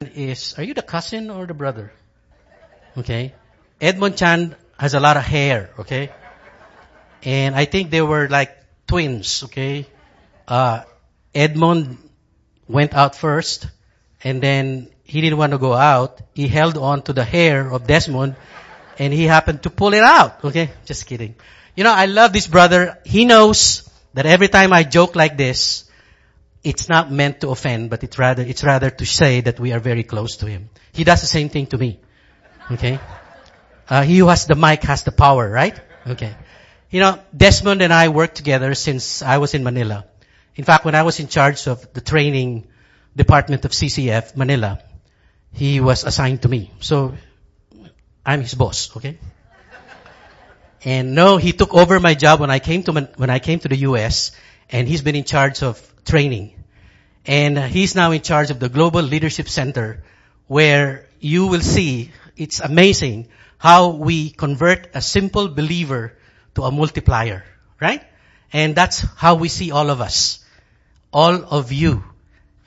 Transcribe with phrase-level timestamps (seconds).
[0.00, 1.90] is, are you the cousin or the brother?
[2.98, 3.32] Okay.
[3.80, 6.10] Edmond Chan has a lot of hair, okay?
[7.22, 8.56] And I think they were like
[8.86, 9.86] twins, okay?
[10.46, 10.82] Uh,
[11.34, 11.96] Edmond
[12.68, 13.68] went out first,
[14.22, 16.20] and then he didn't want to go out.
[16.34, 18.36] He held on to the hair of Desmond,
[18.98, 20.72] and he happened to pull it out, okay?
[20.84, 21.36] Just kidding.
[21.74, 22.98] You know, I love this brother.
[23.06, 25.85] He knows that every time I joke like this,
[26.66, 29.78] it's not meant to offend, but it's rather, it's rather to say that we are
[29.78, 30.68] very close to him.
[30.92, 32.00] He does the same thing to me.
[32.72, 32.98] Okay?
[33.88, 35.78] Uh, he who has the mic has the power, right?
[36.08, 36.34] Okay.
[36.90, 40.06] You know, Desmond and I worked together since I was in Manila.
[40.56, 42.66] In fact, when I was in charge of the training
[43.14, 44.82] department of CCF, Manila,
[45.52, 46.72] he was assigned to me.
[46.80, 47.14] So,
[48.24, 49.18] I'm his boss, okay?
[50.84, 53.68] And no, he took over my job when I came to, when I came to
[53.68, 54.32] the US,
[54.68, 56.55] and he's been in charge of training.
[57.26, 60.04] And he's now in charge of the Global Leadership Center,
[60.46, 66.16] where you will see, it's amazing how we convert a simple believer
[66.54, 67.44] to a multiplier,
[67.80, 68.04] right?
[68.52, 70.44] And that's how we see all of us.
[71.12, 72.04] All of you.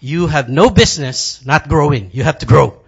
[0.02, 2.10] You have no business not growing.
[2.14, 2.82] You have to grow.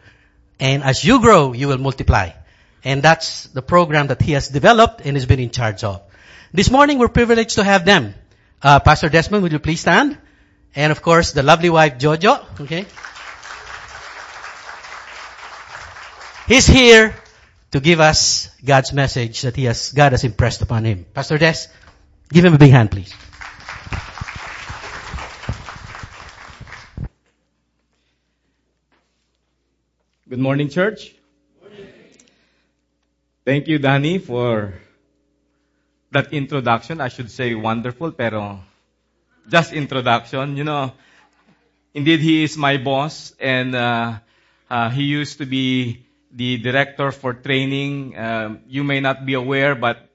[0.59, 2.31] And as you grow, you will multiply.
[2.83, 6.01] And that's the program that he has developed and has been in charge of.
[6.53, 8.13] This morning we're privileged to have them.
[8.61, 10.17] Uh, Pastor Desmond, would you please stand?
[10.75, 12.85] And of course, the lovely wife Jojo, okay?
[16.47, 17.15] He's here
[17.71, 21.05] to give us God's message that he has, God has impressed upon him.
[21.13, 21.67] Pastor Des,
[22.31, 23.13] give him a big hand, please.
[30.29, 31.13] Good morning, church.
[33.43, 34.73] Thank you, Danny, for
[36.11, 37.01] that introduction.
[37.01, 38.59] I should say wonderful, pero
[39.49, 40.57] just introduction.
[40.57, 40.93] You know,
[41.93, 44.19] indeed he is my boss and uh,
[44.69, 48.15] uh, he used to be the director for training.
[48.15, 50.07] Uh, you may not be aware, but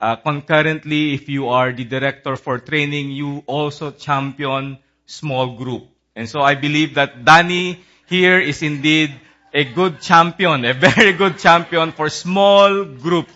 [0.00, 5.88] uh, concurrently, if you are the director for training, you also champion small group.
[6.14, 9.12] And so I believe that Danny here is indeed
[9.52, 13.28] a good champion, a very good champion for small group.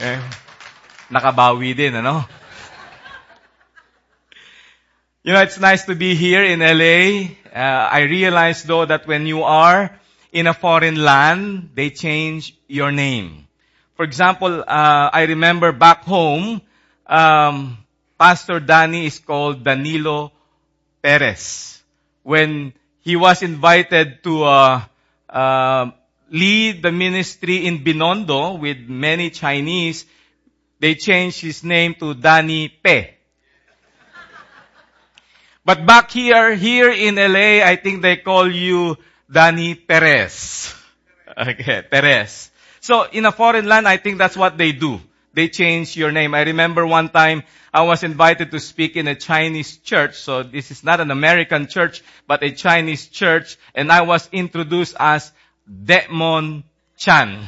[0.00, 0.16] Eh,
[1.10, 2.24] nakabawi din, ano?
[5.22, 7.28] You know, it's nice to be here in LA.
[7.52, 9.94] Uh, I realize though that when you are
[10.32, 13.46] in a foreign land, they change your name.
[13.96, 16.62] For example, uh, I remember back home,
[17.06, 17.76] um,
[18.18, 20.32] Pastor Danny is called Danilo
[21.02, 21.82] Perez.
[22.22, 22.72] When
[23.02, 24.80] he was invited to uh,
[25.28, 25.90] uh,
[26.30, 30.06] lead the ministry in Binondo with many Chinese,
[30.78, 33.19] they changed his name to Danny Pe.
[35.64, 38.96] But back here, here in LA, I think they call you
[39.30, 40.74] Danny Perez.
[41.30, 42.50] Okay, Perez.
[42.80, 45.00] So in a foreign land, I think that's what they do.
[45.32, 46.34] They change your name.
[46.34, 50.16] I remember one time I was invited to speak in a Chinese church.
[50.16, 53.56] So this is not an American church, but a Chinese church.
[53.74, 55.30] And I was introduced as
[55.64, 56.64] Demon
[56.96, 57.46] Chan.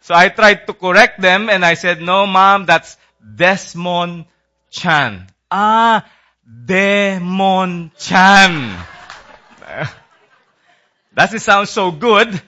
[0.00, 4.26] so I tried to correct them and I said, no mom, that's Desmond
[4.70, 5.26] Chan.
[5.50, 6.06] Ah,
[6.48, 8.78] Demon Chan.
[11.14, 12.40] Doesn't sound so good.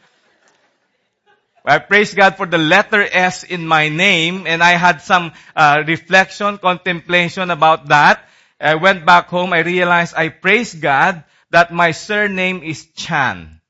[1.66, 5.84] I praise God for the letter S in my name and I had some uh,
[5.86, 8.24] reflection, contemplation about that.
[8.58, 13.60] I went back home, I realized I praise God that my surname is Chan.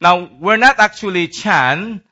[0.00, 2.02] Now, we're not actually Chan.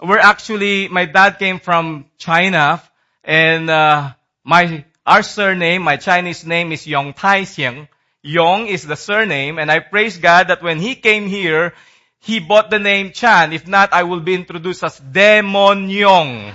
[0.00, 2.82] We're actually, my dad came from China
[3.24, 4.12] and uh,
[4.44, 7.88] my our surname, my Chinese name is Yong Tai Xiang.
[8.22, 11.72] Yong is the surname, and I praise God that when he came here,
[12.20, 13.54] he bought the name Chan.
[13.54, 16.52] If not, I will be introduced as Demon Yong.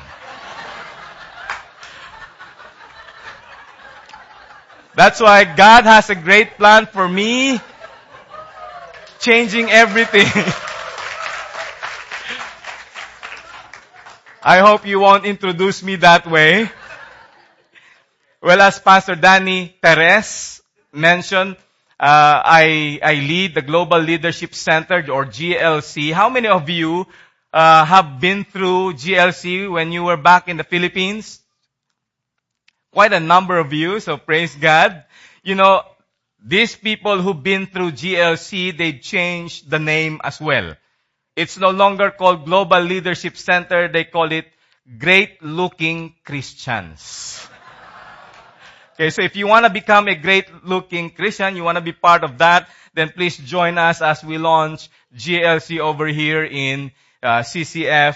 [4.96, 7.60] That's why God has a great plan for me,
[9.20, 10.28] changing everything.
[14.44, 16.70] I hope you won't introduce me that way.
[18.46, 20.62] Well, as Pastor Danny Perez
[20.94, 21.56] mentioned,
[22.00, 26.14] uh, I, I lead the Global Leadership Center or GLC.
[26.14, 27.08] How many of you
[27.52, 31.40] uh, have been through GLC when you were back in the Philippines?
[32.94, 35.06] Quite a number of you, so praise God.
[35.42, 35.82] You know,
[36.40, 40.76] these people who've been through GLC, they changed the name as well.
[41.36, 44.46] It's no longer called Global Leadership Center, they call it
[45.00, 47.50] Great Looking Christians.
[48.96, 51.92] Okay, so if you want to become a great looking Christian, you want to be
[51.92, 57.44] part of that, then please join us as we launch GLC over here in uh,
[57.44, 58.16] CCF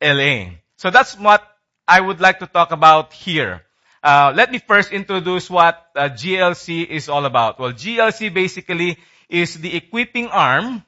[0.00, 0.56] LA.
[0.76, 1.44] So that's what
[1.86, 3.60] I would like to talk about here.
[4.02, 7.60] Uh, let me first introduce what uh, GLC is all about.
[7.60, 8.96] Well, GLC basically
[9.28, 10.86] is the equipping arm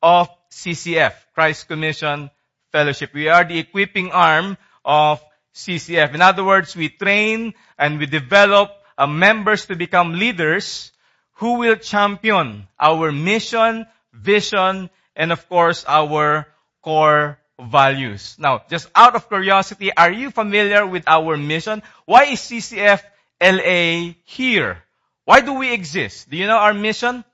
[0.00, 2.30] of CCF, Christ Commission
[2.70, 3.12] Fellowship.
[3.12, 5.20] We are the equipping arm of
[5.54, 6.14] CCF.
[6.14, 10.92] In other words, we train and we develop uh, members to become leaders
[11.34, 16.46] who will champion our mission, vision, and of course our
[16.82, 18.36] core values.
[18.38, 21.82] Now, just out of curiosity, are you familiar with our mission?
[22.04, 23.02] Why is CCF
[23.40, 24.82] LA here?
[25.24, 26.30] Why do we exist?
[26.30, 27.24] Do you know our mission?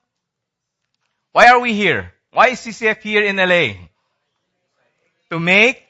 [1.32, 2.12] Why are we here?
[2.32, 3.88] Why is CCF here in LA?
[5.30, 5.82] To make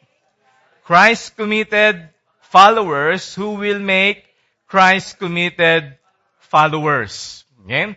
[0.84, 2.08] Christ committed
[2.50, 4.25] followers who will make
[4.67, 5.99] Christ committed
[6.39, 7.45] followers.
[7.65, 7.97] Okay?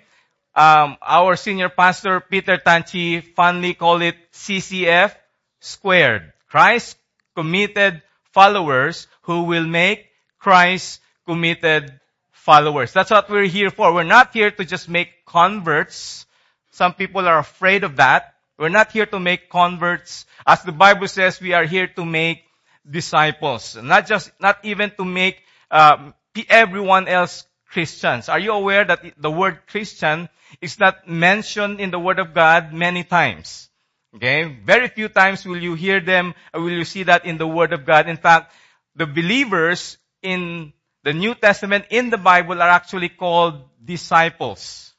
[0.54, 5.16] Um, our senior pastor, Peter Tanchi, fondly called it CCF
[5.60, 6.34] squared.
[6.50, 6.98] Christ
[7.36, 8.02] committed
[8.32, 10.08] followers who will make
[10.40, 12.00] Christ committed
[12.32, 12.92] followers.
[12.92, 13.94] That's what we're here for.
[13.94, 16.26] We're not here to just make converts.
[16.72, 18.36] Some people are afraid of that.
[18.58, 20.26] We're not here to make converts.
[20.46, 22.44] As the Bible says, we are here to make
[22.90, 23.76] disciples.
[23.76, 26.14] Not just, not even to make um,
[26.50, 28.28] everyone else Christians.
[28.28, 30.28] Are you aware that the word Christian
[30.60, 33.70] is not mentioned in the Word of God many times?
[34.16, 34.44] Okay?
[34.44, 37.72] Very few times will you hear them or will you see that in the Word
[37.72, 38.10] of God.
[38.10, 38.52] In fact,
[38.96, 40.74] the believers in
[41.04, 44.92] the New Testament in the Bible are actually called disciples.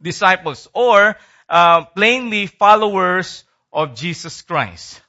[0.00, 1.16] Disciples or
[1.48, 5.00] uh, plainly followers of Jesus Christ.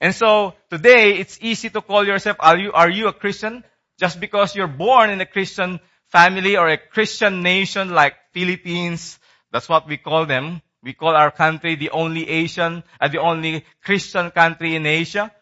[0.00, 3.64] And so today it's easy to call yourself, are you, are you a Christian?
[3.98, 9.18] Just because you're born in a Christian family or a Christian nation like Philippines,
[9.50, 10.60] that's what we call them.
[10.82, 15.32] We call our country the only Asian, uh, the only Christian country in Asia.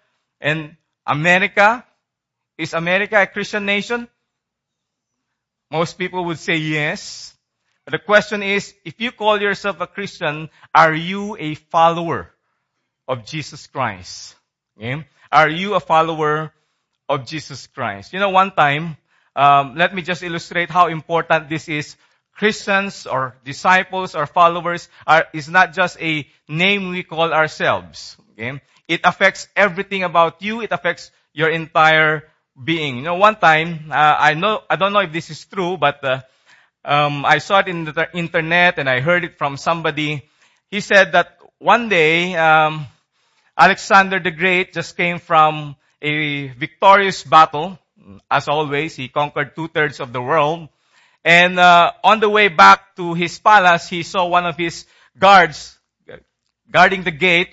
[0.41, 1.85] And America,
[2.56, 4.09] is America a Christian nation?
[5.71, 7.35] Most people would say yes.
[7.85, 12.31] But the question is, if you call yourself a Christian, are you a follower
[13.09, 14.37] of Jesus Christ?
[14.79, 15.06] Okay?
[15.31, 16.53] Are you a follower
[17.09, 18.12] of Jesus Christ?
[18.12, 18.97] You know, one time,
[19.37, 21.97] um, let me just illustrate how important this is
[22.35, 28.17] Christians or disciples or followers are, is not just a name we call ourselves.
[28.32, 28.61] Okay?
[28.88, 30.61] It affects everything about you.
[30.61, 32.25] It affects your entire
[32.62, 32.99] being.
[32.99, 36.05] You know, one time, uh, I know, I don't know if this is true, but,
[36.05, 36.20] uh,
[36.85, 40.29] um, I saw it in the internet and I heard it from somebody.
[40.70, 42.87] He said that one day, um,
[43.56, 47.79] Alexander the Great just came from a victorious battle.
[48.31, 50.69] As always, he conquered two thirds of the world.
[51.25, 54.87] And uh, on the way back to his palace, he saw one of his
[55.19, 55.79] guards
[56.71, 57.49] guarding the gate.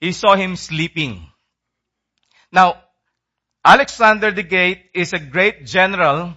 [0.00, 1.26] He saw him sleeping.
[2.52, 2.82] Now,
[3.64, 6.36] Alexander the Great is a great general,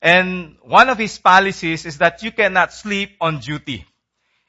[0.00, 3.84] and one of his policies is that you cannot sleep on duty.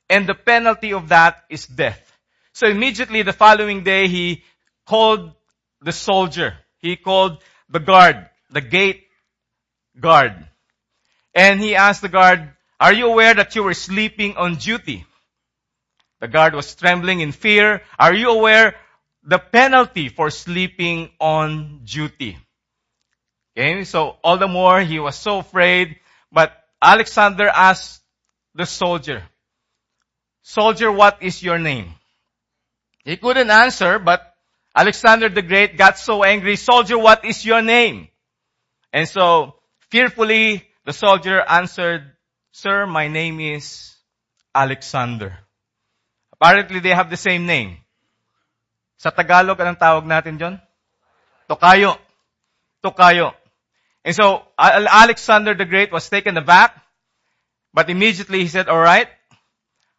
[0.08, 2.09] And the penalty of that is death.
[2.54, 4.44] So immediately the following day, he
[4.86, 5.32] called
[5.82, 6.58] the soldier.
[6.80, 9.04] He called the guard, the gate
[10.00, 10.34] guard.
[11.34, 15.06] And he asked the guard, are you aware that you were sleeping on duty?
[16.20, 17.82] The guard was trembling in fear.
[17.98, 18.76] Are you aware
[19.24, 22.38] the penalty for sleeping on duty?
[23.58, 25.98] Okay, so all the more he was so afraid,
[26.32, 26.52] but
[26.82, 28.02] Alexander asked
[28.56, 29.24] the soldier,
[30.42, 31.94] soldier, what is your name?
[33.10, 34.22] He couldn't answer, but
[34.76, 38.08] Alexander the Great got so angry, soldier, what is your name?
[38.94, 39.56] And so,
[39.90, 42.06] fearfully, the soldier answered,
[42.52, 43.98] Sir, my name is
[44.54, 45.40] Alexander.
[46.34, 47.82] Apparently, they have the same name.
[49.02, 50.62] Sa Tagalog, anong tawag natin John?
[51.50, 51.98] Tokayo.
[52.86, 53.34] Tokayo.
[54.06, 56.78] And so, Alexander the Great was taken aback,
[57.74, 59.10] but immediately he said, alright,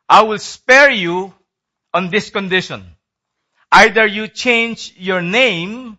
[0.08, 1.34] I will spare you
[1.90, 2.86] on this condition.
[3.72, 5.98] Either you change your name,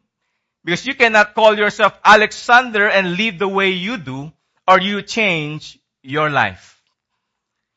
[0.64, 4.32] because you cannot call yourself Alexander and live the way you do,
[4.68, 6.82] or you change your life.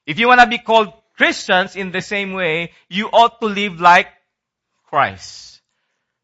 [0.07, 3.81] If you want to be called Christians in the same way, you ought to live
[3.81, 4.09] like
[4.87, 5.61] Christ.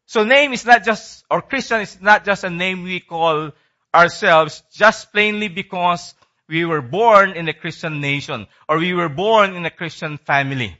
[0.05, 3.51] So name is not just, or Christian is not just a name we call
[3.93, 6.13] ourselves just plainly because
[6.49, 10.77] we were born in a Christian nation or we were born in a Christian family.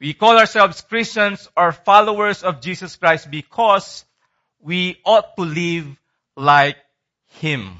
[0.00, 4.04] We call ourselves Christians or followers of Jesus Christ because
[4.60, 5.86] we ought to live
[6.36, 6.76] like
[7.40, 7.78] Him.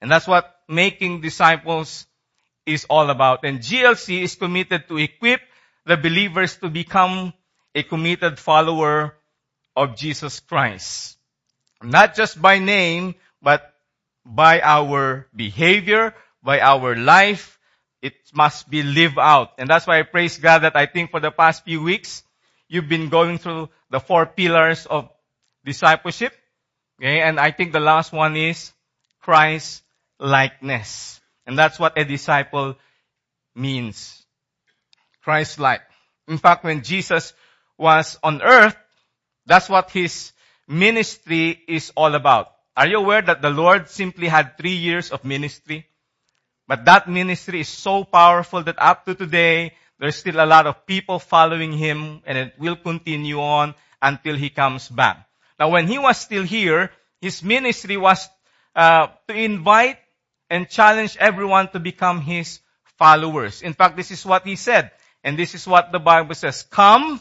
[0.00, 2.06] And that's what making disciples
[2.66, 3.44] is all about.
[3.44, 5.40] And GLC is committed to equip
[5.86, 7.32] the believers to become
[7.74, 9.14] a committed follower
[9.76, 11.16] of Jesus Christ.
[11.82, 13.74] Not just by name, but
[14.24, 17.58] by our behavior, by our life,
[18.02, 19.52] it must be lived out.
[19.58, 22.24] And that's why I praise God that I think for the past few weeks,
[22.68, 25.08] you've been going through the four pillars of
[25.64, 26.34] discipleship.
[27.00, 28.72] Okay, and I think the last one is
[29.20, 29.82] Christ
[30.18, 31.20] likeness.
[31.46, 32.76] And that's what a disciple
[33.54, 34.24] means.
[35.22, 35.82] Christ like.
[36.28, 37.32] In fact, when Jesus
[37.78, 38.76] was on earth,
[39.46, 40.32] that's what his
[40.68, 42.48] ministry is all about.
[42.76, 45.86] Are you aware that the Lord simply had three years of ministry?
[46.68, 50.86] But that ministry is so powerful that up to today, there's still a lot of
[50.86, 55.26] people following him and it will continue on until he comes back.
[55.58, 56.90] Now when he was still here,
[57.20, 58.28] his ministry was
[58.74, 59.98] uh, to invite
[60.50, 62.60] and challenge everyone to become his
[62.98, 63.62] followers.
[63.62, 64.90] In fact, this is what he said.
[65.24, 66.62] And this is what the Bible says.
[66.62, 67.20] Come,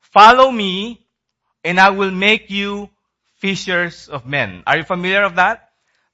[0.00, 1.06] follow me,
[1.64, 2.90] and I will make you
[3.36, 4.62] fishers of men.
[4.66, 5.69] Are you familiar of that?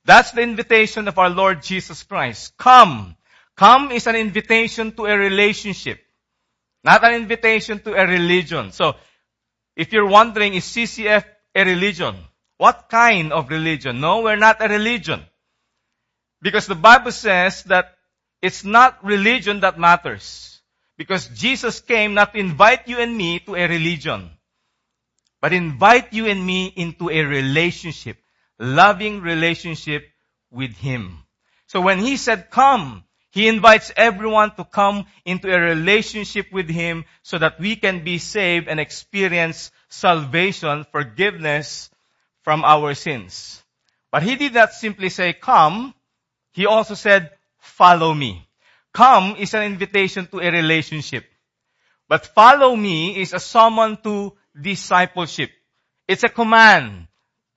[0.06, 2.56] That's the invitation of our Lord Jesus Christ.
[2.56, 3.16] Come.
[3.56, 5.98] Come is an invitation to a relationship.
[6.84, 8.70] Not an invitation to a religion.
[8.70, 8.94] So,
[9.74, 11.24] if you're wondering, is CCF
[11.56, 12.14] a religion?
[12.56, 14.00] What kind of religion?
[14.00, 15.22] No, we're not a religion.
[16.40, 17.96] Because the Bible says that
[18.40, 20.60] it's not religion that matters.
[20.96, 24.30] Because Jesus came not to invite you and me to a religion,
[25.40, 28.18] but invite you and me into a relationship
[28.58, 30.04] loving relationship
[30.50, 31.18] with Him.
[31.66, 37.04] So when He said come, He invites everyone to come into a relationship with Him
[37.22, 41.90] so that we can be saved and experience salvation, forgiveness
[42.42, 43.62] from our sins.
[44.10, 45.94] But He did not simply say come,
[46.52, 48.46] He also said follow me.
[48.92, 51.26] Come is an invitation to a relationship.
[52.08, 55.50] But follow me is a summon to discipleship.
[56.08, 57.08] It's a command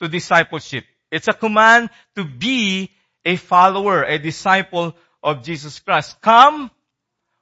[0.02, 0.86] to discipleship.
[1.12, 2.92] It's a command to be
[3.26, 6.22] a follower, a disciple of Jesus Christ.
[6.22, 6.72] Come,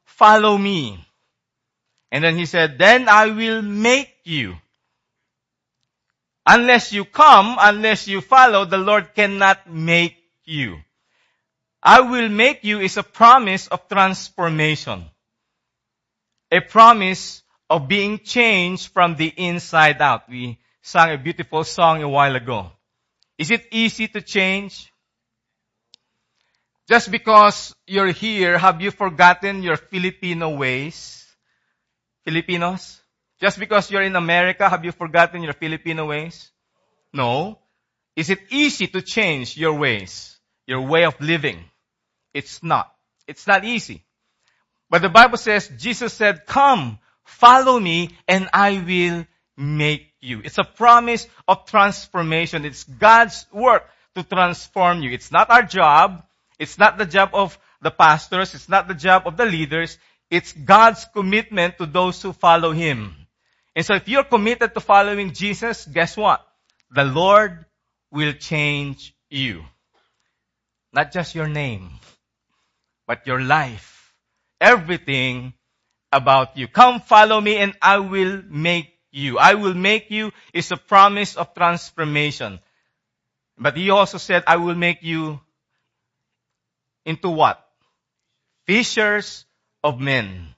[0.05, 1.03] follow me.
[2.11, 4.55] And then he said, then I will make you.
[6.45, 10.77] Unless you come, unless you follow, the Lord cannot make you.
[11.83, 15.05] I will make you is a promise of transformation.
[16.49, 20.29] A promise of being changed from the inside out.
[20.29, 22.71] We sang a beautiful song a while ago.
[23.37, 24.91] Is it easy to change?
[26.89, 31.25] Just because you're here, have you forgotten your Filipino ways?
[32.23, 33.01] Filipinos?
[33.39, 36.49] Just because you're in America, have you forgotten your Filipino ways?
[37.13, 37.59] No.
[38.15, 40.37] Is it easy to change your ways?
[40.65, 41.59] Your way of living?
[42.33, 42.91] It's not.
[43.27, 44.03] It's not easy.
[44.89, 49.25] But the Bible says, Jesus said, come, follow me, and I will
[49.57, 50.41] make you.
[50.43, 52.65] It's a promise of transformation.
[52.65, 55.11] It's God's work to transform you.
[55.11, 56.23] It's not our job.
[56.59, 58.53] It's not the job of the pastors.
[58.53, 59.97] It's not the job of the leaders.
[60.29, 63.15] It's God's commitment to those who follow Him.
[63.75, 66.45] And so if you're committed to following Jesus, guess what?
[66.91, 67.65] The Lord
[68.11, 69.63] will change you.
[70.91, 71.91] Not just your name,
[73.05, 74.13] but your life.
[74.59, 75.53] Everything
[76.11, 76.67] about you.
[76.67, 79.37] Come follow me and I will make you.
[79.37, 82.59] I will make you is a promise of transformation.
[83.57, 85.39] But he also said, I will make you
[87.05, 87.63] into what?
[88.65, 89.45] Fishers
[89.83, 90.49] of men.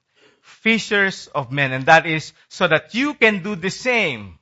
[0.41, 1.71] Fishers of men.
[1.71, 4.39] And that is so that you can do the same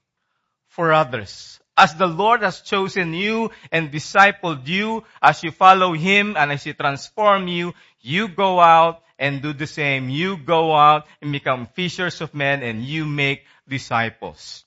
[0.68, 1.60] for others.
[1.76, 6.64] As the Lord has chosen you and discipled you, as you follow Him and as
[6.64, 10.10] He transform you, you go out and do the same.
[10.10, 14.64] You go out and become fishers of men and you make disciples.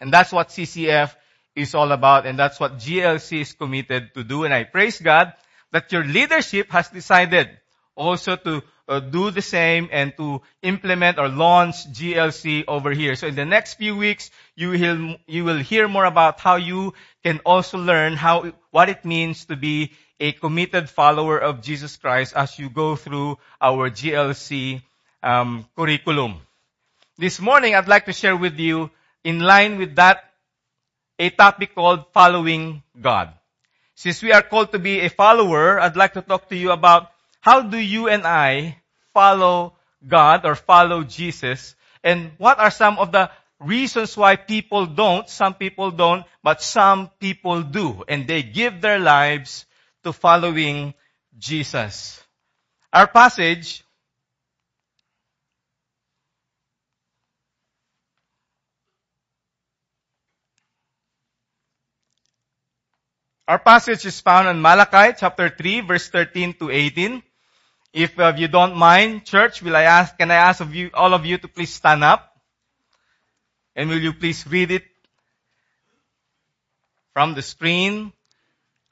[0.00, 1.14] And that's what CCF
[1.54, 4.44] is all about and that's what GLC is committed to do.
[4.44, 5.32] And I praise God
[5.72, 7.48] that your leadership has decided
[7.96, 13.16] also to uh, do the same and to implement or launch GLC over here.
[13.16, 16.94] So in the next few weeks, you will, you will hear more about how you
[17.24, 22.34] can also learn how, what it means to be a committed follower of Jesus Christ
[22.34, 24.82] as you go through our GLC
[25.22, 26.40] um, curriculum.
[27.18, 28.90] This morning, I'd like to share with you,
[29.24, 30.24] in line with that,
[31.18, 33.32] a topic called following God.
[33.94, 37.10] Since we are called to be a follower, I'd like to talk to you about
[37.40, 38.76] how do you and I
[39.14, 39.72] follow
[40.06, 45.54] God or follow Jesus and what are some of the reasons why people don't, some
[45.54, 49.64] people don't, but some people do and they give their lives
[50.06, 50.94] to following
[51.36, 52.22] Jesus.
[52.92, 53.82] Our passage
[63.48, 67.22] Our passage is found in Malachi chapter 3 verse 13 to 18.
[67.92, 71.14] If uh, you don't mind, church, will I ask, can I ask of you, all
[71.14, 72.26] of you to please stand up?
[73.76, 74.82] And will you please read it
[77.14, 78.12] from the screen?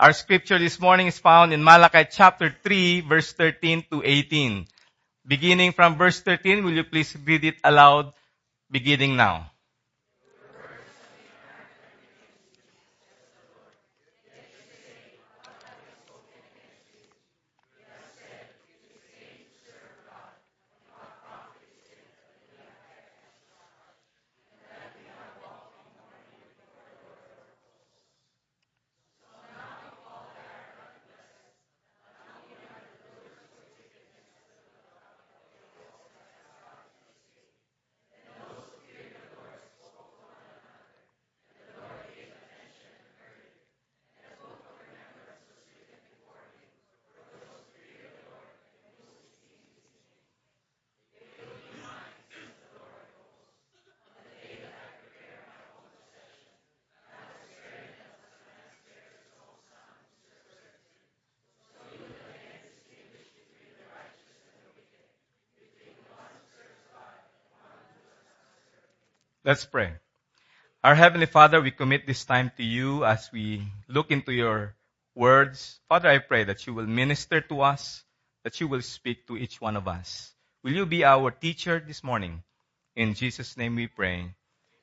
[0.00, 4.66] Our scripture this morning is found in Malachi chapter 3 verse 13 to 18.
[5.24, 8.12] Beginning from verse 13, will you please read it aloud
[8.70, 9.53] beginning now?
[69.44, 69.92] Let's pray.
[70.82, 74.74] Our Heavenly Father, we commit this time to you as we look into your
[75.14, 75.80] words.
[75.86, 78.02] Father, I pray that you will minister to us,
[78.44, 80.32] that you will speak to each one of us.
[80.62, 82.42] Will you be our teacher this morning?
[82.96, 84.32] In Jesus' name we pray.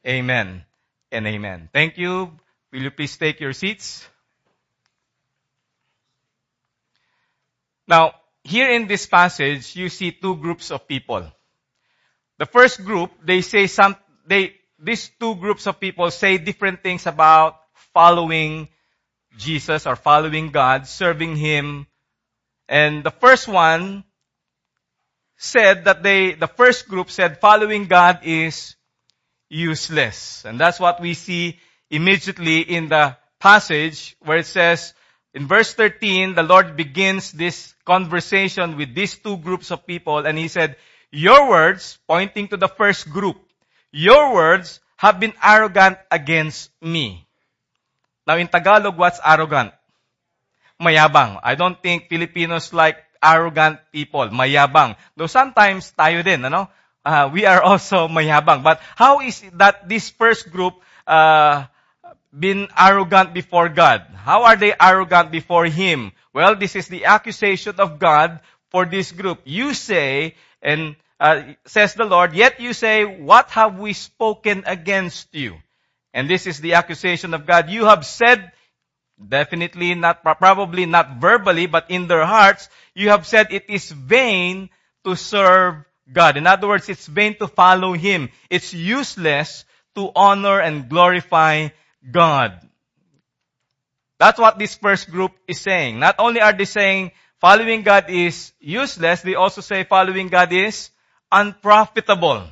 [0.06, 0.64] Amen
[1.12, 1.70] and amen.
[1.74, 2.32] Thank you.
[2.72, 4.08] Will you please take your seats?
[7.88, 8.14] Now,
[8.44, 11.26] here in this passage, you see two groups of people.
[12.38, 13.96] The first group, they say some,
[14.32, 17.60] they, these two groups of people say different things about
[17.94, 18.70] following
[19.38, 21.86] Jesus or following God, serving Him.
[22.70, 24.06] And the first one
[25.36, 28.78] said that they, the first group said following God is
[29.50, 30.46] useless.
[30.46, 34.94] And that's what we see immediately in the passage where it says,
[35.34, 40.38] in verse 13, the Lord begins this conversation with these two groups of people and
[40.38, 40.78] He said,
[41.12, 43.36] your words, pointing to the first group,
[43.92, 47.28] your words have been arrogant against me.
[48.26, 49.74] Now in Tagalog, what's arrogant?
[50.82, 51.40] Mayabang.
[51.44, 54.30] I don't think Filipinos like arrogant people.
[54.30, 54.98] Mayabang.
[55.16, 56.70] Though sometimes tayo din, ano?
[57.06, 58.64] Uh, we are also mayabang.
[58.64, 61.66] But how is that this first group uh,
[62.34, 64.06] been arrogant before God?
[64.16, 66.14] How are they arrogant before Him?
[66.34, 69.42] Well, this is the accusation of God for this group.
[69.46, 75.30] You say, and uh, says the Lord, yet you say, what have we spoken against
[75.36, 75.56] you?
[76.16, 77.70] And this is the accusation of God.
[77.70, 78.52] You have said,
[79.22, 84.72] definitely not, probably not verbally, but in their hearts, you have said it is vain
[85.06, 86.38] to serve God.
[86.38, 88.30] In other words, it's vain to follow Him.
[88.50, 91.70] It's useless to honor and glorify
[92.10, 92.60] God.
[94.18, 96.00] That's what this first group is saying.
[96.00, 100.90] Not only are they saying following God is useless, they also say following God is
[101.32, 102.48] unprofitable.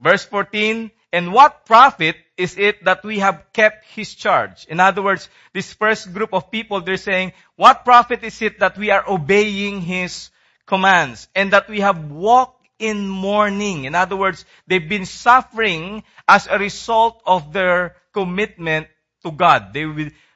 [0.00, 4.64] Verse 14, and what profit is it that we have kept his charge?
[4.66, 8.78] In other words, this first group of people, they're saying, what profit is it that
[8.78, 10.30] we are obeying his
[10.66, 13.84] commands and that we have walked in mourning?
[13.84, 18.88] In other words, they've been suffering as a result of their commitment
[19.24, 19.74] to God.
[19.74, 19.84] They,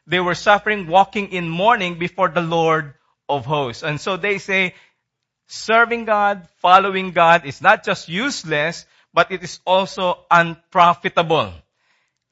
[0.07, 2.95] they were suffering walking in mourning before the Lord
[3.29, 3.83] of hosts.
[3.83, 4.75] And so they say,
[5.47, 11.53] serving God, following God is not just useless, but it is also unprofitable.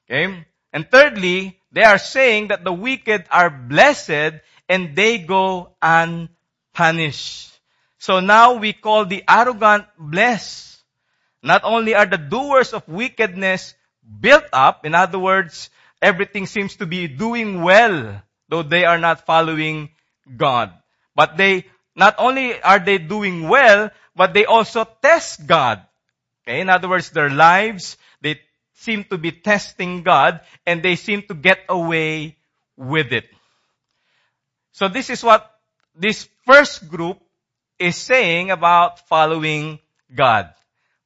[0.04, 0.44] Okay?
[0.72, 7.50] And thirdly, they are saying that the wicked are blessed and they go unpunished.
[7.98, 10.82] So now we call the arrogant blessed.
[11.42, 13.74] Not only are the doers of wickedness
[14.04, 15.70] built up, in other words,
[16.02, 19.90] everything seems to be doing well, though they are not following
[20.36, 20.72] God.
[21.14, 25.82] But they not only are they doing well, but they also test God.
[26.42, 26.60] Okay?
[26.60, 28.40] In other words, their lives, they
[28.74, 32.36] seem to be testing God and they seem to get away
[32.76, 33.26] with it.
[34.72, 35.48] So this is what
[35.94, 37.18] this first group
[37.78, 39.78] is saying about following
[40.12, 40.50] God.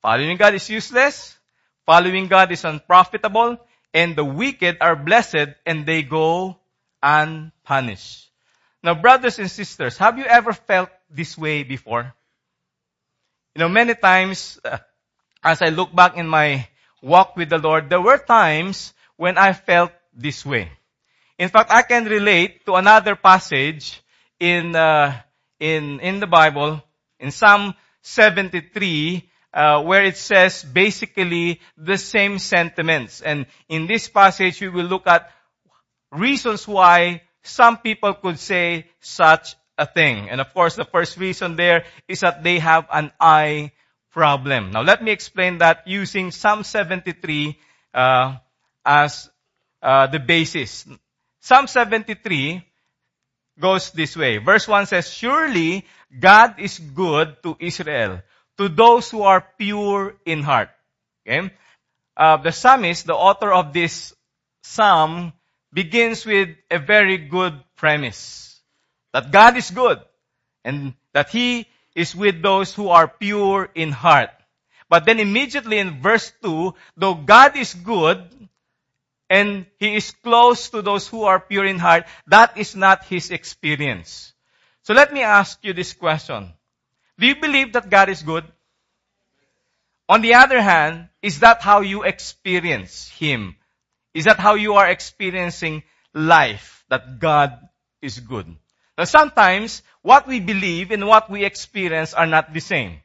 [0.00, 1.36] Following God is useless.
[1.84, 3.58] Following God is unprofitable.
[3.92, 6.56] And the wicked are blessed and they go
[7.02, 8.27] unpunished.
[8.82, 12.14] Now, brothers and sisters, have you ever felt this way before?
[13.54, 14.78] You know, many times, uh,
[15.42, 16.68] as I look back in my
[17.02, 20.70] walk with the Lord, there were times when I felt this way.
[21.38, 24.00] In fact, I can relate to another passage
[24.38, 25.20] in, uh,
[25.58, 26.82] in, in the Bible,
[27.18, 33.22] in Psalm 73, uh, where it says basically the same sentiments.
[33.22, 35.30] And in this passage, we will look at
[36.12, 40.28] reasons why some people could say such a thing.
[40.30, 43.72] And of course, the first reason there is that they have an eye
[44.10, 44.72] problem.
[44.72, 47.58] Now, let me explain that using Psalm 73
[47.94, 48.36] uh,
[48.84, 49.30] as
[49.82, 50.86] uh, the basis.
[51.40, 52.64] Psalm 73
[53.58, 54.38] goes this way.
[54.38, 55.84] Verse 1 says, Surely
[56.18, 58.22] God is good to Israel,
[58.56, 60.70] to those who are pure in heart.
[61.26, 61.50] Okay?
[62.16, 64.14] Uh, the psalmist, the author of this
[64.62, 65.32] psalm,
[65.72, 68.60] begins with a very good premise.
[69.12, 70.00] That God is good
[70.64, 74.30] and that He is with those who are pure in heart.
[74.88, 78.48] But then immediately in verse 2, though God is good
[79.28, 83.30] and He is close to those who are pure in heart, that is not His
[83.30, 84.32] experience.
[84.82, 86.52] So let me ask you this question.
[87.18, 88.44] Do you believe that God is good?
[90.08, 93.56] On the other hand, is that how you experience Him?
[94.14, 95.82] Is that how you are experiencing
[96.14, 96.84] life?
[96.88, 97.58] That God
[98.00, 98.46] is good.
[98.96, 103.00] Now sometimes what we believe and what we experience are not the same.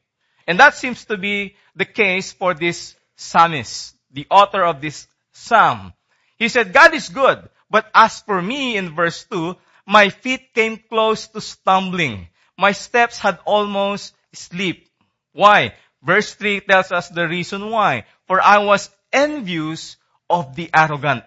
[0.48, 5.94] And that seems to be the case for this psalmist, the author of this psalm.
[6.38, 10.78] He said, God is good, but as for me in verse 2, my feet came
[10.78, 12.28] close to stumbling.
[12.58, 14.90] My steps had almost slipped.
[15.34, 15.74] Why?
[16.02, 18.06] Verse 3 tells us the reason why.
[18.28, 19.98] For I was envious
[20.34, 21.24] of the arrogant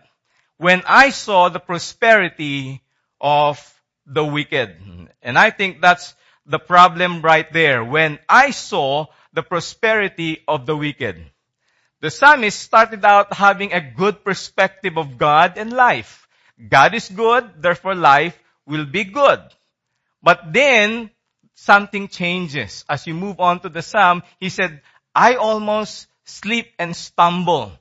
[0.58, 2.82] when I saw the prosperity
[3.20, 3.56] of
[4.06, 4.76] the wicked.
[5.22, 6.14] And I think that's
[6.46, 7.84] the problem right there.
[7.84, 11.22] When I saw the prosperity of the wicked.
[12.00, 16.26] The psalmist started out having a good perspective of God and life.
[16.56, 19.40] God is good, therefore life will be good.
[20.22, 21.10] But then,
[21.54, 22.84] something changes.
[22.88, 24.80] As you move on to the psalm, he said,
[25.14, 27.72] I almost sleep and stumble.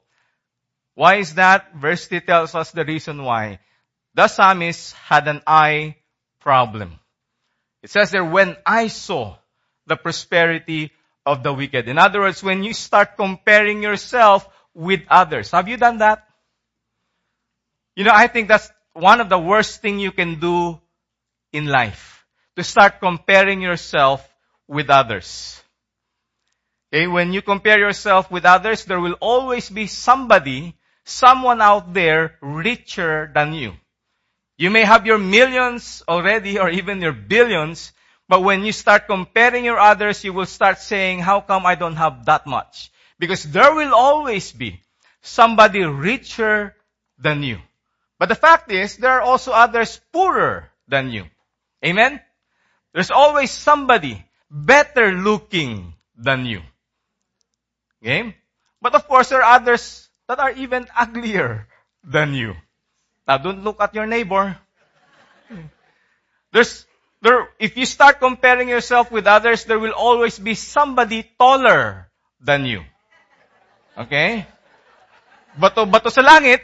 [0.95, 1.75] Why is that?
[1.75, 3.59] Verse 3 tells us the reason why.
[4.13, 5.97] The psalmist had an eye
[6.39, 6.99] problem.
[7.83, 9.35] It says there, when I saw
[9.85, 10.91] the prosperity
[11.25, 11.87] of the wicked.
[11.87, 15.51] In other words, when you start comparing yourself with others.
[15.51, 16.27] Have you done that?
[17.95, 20.79] You know, I think that's one of the worst thing you can do
[21.51, 22.25] in life.
[22.57, 24.27] To start comparing yourself
[24.67, 25.61] with others.
[26.93, 32.35] Okay, when you compare yourself with others, there will always be somebody, someone out there
[32.41, 33.73] richer than you.
[34.57, 37.93] You may have your millions already or even your billions,
[38.27, 41.95] but when you start comparing your others, you will start saying, how come I don't
[41.95, 42.91] have that much?
[43.19, 44.81] Because there will always be
[45.21, 46.75] somebody richer
[47.19, 47.59] than you.
[48.17, 51.25] But the fact is, there are also others poorer than you.
[51.83, 52.19] Amen?
[52.93, 56.61] There's always somebody better looking than you.
[58.01, 58.35] Okay?
[58.81, 61.67] But of course, there are others that are even uglier
[62.03, 62.55] than you.
[63.27, 64.57] Now, don't look at your neighbor.
[66.51, 66.85] There's,
[67.21, 72.09] there, if you start comparing yourself with others, there will always be somebody taller
[72.39, 72.81] than you.
[73.97, 74.45] Okay?
[75.57, 76.61] Bato, bato sa langit.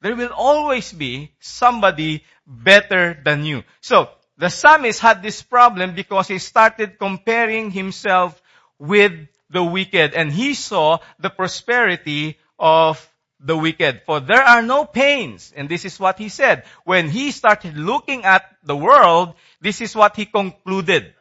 [0.00, 3.64] There will always be somebody better than you.
[3.80, 8.40] So, the psalmist had this problem because he started comparing himself
[8.78, 12.98] with the wicked and he saw the prosperity of
[13.40, 14.02] the wicked.
[14.04, 15.52] For there are no pains.
[15.56, 16.64] And this is what he said.
[16.84, 21.14] When he started looking at the world, this is what he concluded.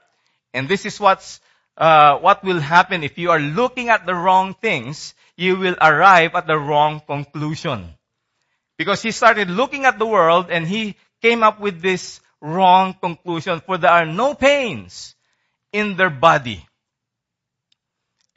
[0.53, 1.39] And this is what's,
[1.77, 6.33] uh, what will happen if you are looking at the wrong things, you will arrive
[6.33, 7.93] at the wrong conclusion.
[8.77, 13.61] Because he started looking at the world and he came up with this wrong conclusion.
[13.61, 15.15] For there are no pains
[15.71, 16.65] in their body.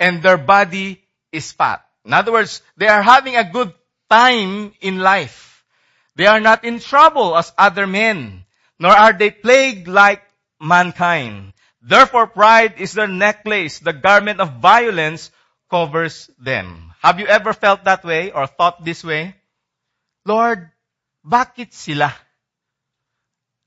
[0.01, 1.85] And their body is fat.
[2.05, 3.73] In other words, they are having a good
[4.09, 5.63] time in life.
[6.17, 8.45] They are not in trouble as other men,
[8.79, 10.23] nor are they plagued like
[10.61, 11.53] mankind.
[11.81, 13.79] Therefore pride is their necklace.
[13.79, 15.31] The garment of violence
[15.71, 16.93] covers them.
[17.01, 19.35] Have you ever felt that way or thought this way?
[20.27, 20.69] Lord,
[21.25, 22.13] bakit sila?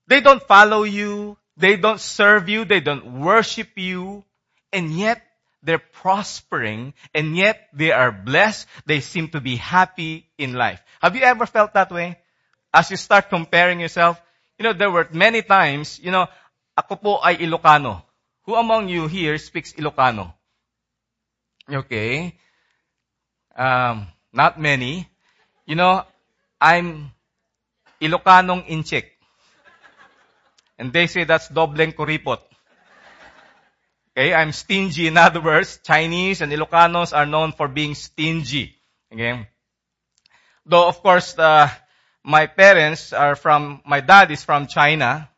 [0.06, 1.38] They don't follow you.
[1.58, 2.65] They don't serve you.
[2.65, 4.26] They don't worship you.
[4.72, 5.22] And yet,
[5.63, 6.93] they're prospering.
[7.15, 8.67] And yet, they are blessed.
[8.86, 10.84] They seem to be happy in life.
[11.02, 12.19] Have you ever felt that way?
[12.73, 14.19] as you start comparing yourself,
[14.58, 16.26] you know, there were many times, you know,
[16.76, 18.02] ako po ay Ilocano.
[18.49, 20.34] Who among you here speaks Ilocano?
[21.69, 22.34] Okay.
[23.56, 25.08] Um, not many.
[25.69, 26.02] You know,
[26.60, 27.13] I'm
[28.02, 29.13] Ilocanong inchik.
[30.82, 32.41] And they say that's dobleng kuripot.
[34.13, 35.08] Okay, I'm stingy.
[35.08, 38.78] In other words, Chinese and Ilocanos are known for being stingy.
[39.12, 39.49] Okay.
[40.67, 41.67] Though, of course, uh,
[42.23, 45.30] my parents are from, my dad is from China.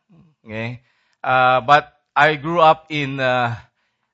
[0.44, 0.82] Okay.
[1.24, 3.56] Uh, but I grew up in uh,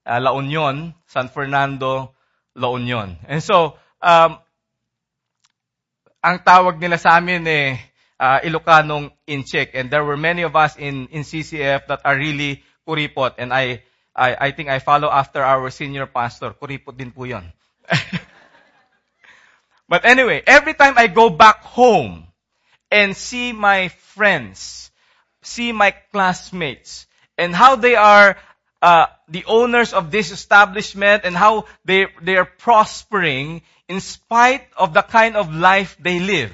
[0.06, 2.14] uh, La Union, San Fernando,
[2.54, 3.18] La Union.
[3.26, 4.38] And so, um,
[6.22, 7.82] ang tawag nila sa amin eh,
[8.14, 9.10] uh, Ilocanong.
[9.26, 13.34] And there were many of us in, in CCF that are really kuripot.
[13.38, 13.82] And I,
[14.14, 16.52] I, I think I follow after our senior pastor.
[16.52, 17.52] Kuripot din po yun.
[19.88, 22.28] but anyway, every time I go back home
[22.90, 24.90] and see my friends,
[25.42, 27.06] see my classmates,
[27.38, 28.36] and how they are
[28.82, 34.92] uh, the owners of this establishment and how they, they are prospering in spite of
[34.92, 36.52] the kind of life they live.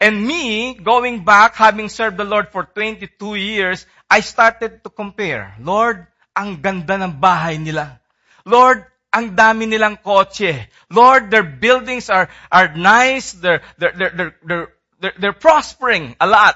[0.00, 5.58] And me, going back, having served the Lord for 22 years, I started to compare.
[5.58, 6.06] Lord,
[6.38, 7.98] ang ganda ng bahay nila.
[8.46, 10.70] Lord, ang dami nilang kotse.
[10.86, 13.34] Lord, their buildings are, are nice.
[13.34, 14.68] They're, they're, they're, they're,
[15.00, 16.54] they're, they're prospering a lot.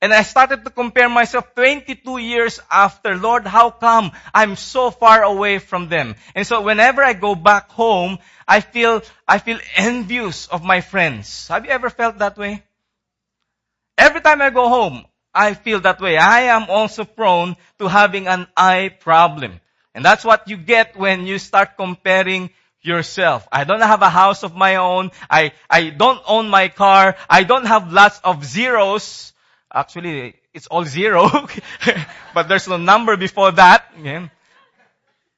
[0.00, 5.24] And I started to compare myself 22 years after, Lord, how come I'm so far
[5.24, 6.14] away from them?
[6.36, 11.48] And so whenever I go back home, I feel, I feel envious of my friends.
[11.48, 12.62] Have you ever felt that way?
[13.98, 15.04] Every time I go home,
[15.34, 16.16] I feel that way.
[16.16, 19.60] I am also prone to having an eye problem.
[19.94, 22.50] And that's what you get when you start comparing
[22.82, 23.46] yourself.
[23.50, 25.10] I don't have a house of my own.
[25.28, 27.16] I, I don't own my car.
[27.28, 29.32] I don't have lots of zeros.
[29.72, 31.28] Actually, it's all zero.
[32.34, 33.92] but there's no number before that.
[34.02, 34.28] Yeah.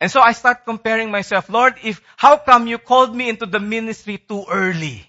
[0.00, 1.48] And so I start comparing myself.
[1.48, 5.07] Lord, if, how come you called me into the ministry too early?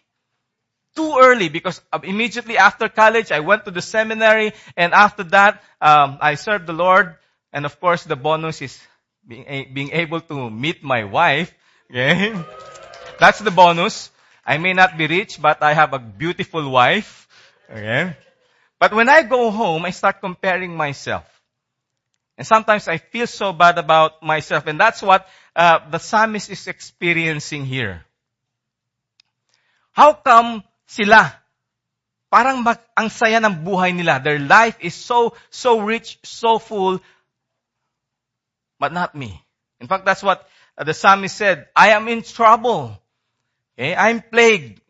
[1.00, 6.20] Too early because immediately after college, I went to the seminary and after that, um,
[6.20, 7.16] I served the Lord.
[7.54, 8.76] And of course, the bonus is
[9.26, 11.56] being, being able to meet my wife.
[11.90, 12.38] Okay?
[13.20, 14.12] That's the bonus.
[14.46, 17.26] I may not be rich, but I have a beautiful wife.
[17.66, 18.14] Okay?
[18.78, 21.26] But when I go home, I start comparing myself.
[22.38, 24.68] And sometimes I feel so bad about myself.
[24.68, 28.06] And that's what uh, the psalmist is experiencing here.
[29.92, 31.38] How come sila.
[32.34, 34.18] Parang mag, ang saya ng buhay nila.
[34.18, 37.02] Their life is so, so rich, so full,
[38.82, 39.38] but not me.
[39.80, 41.70] In fact, that's what uh, the psalmist said.
[41.76, 42.98] I am in trouble.
[43.78, 43.96] Okay?
[43.96, 44.82] I'm plagued.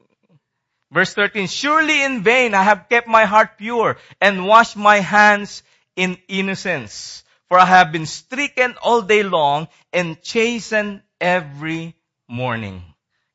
[0.92, 5.62] Verse 13, surely in vain I have kept my heart pure and washed my hands
[5.96, 7.24] in innocence.
[7.48, 11.96] For I have been stricken all day long and chastened every
[12.28, 12.82] morning.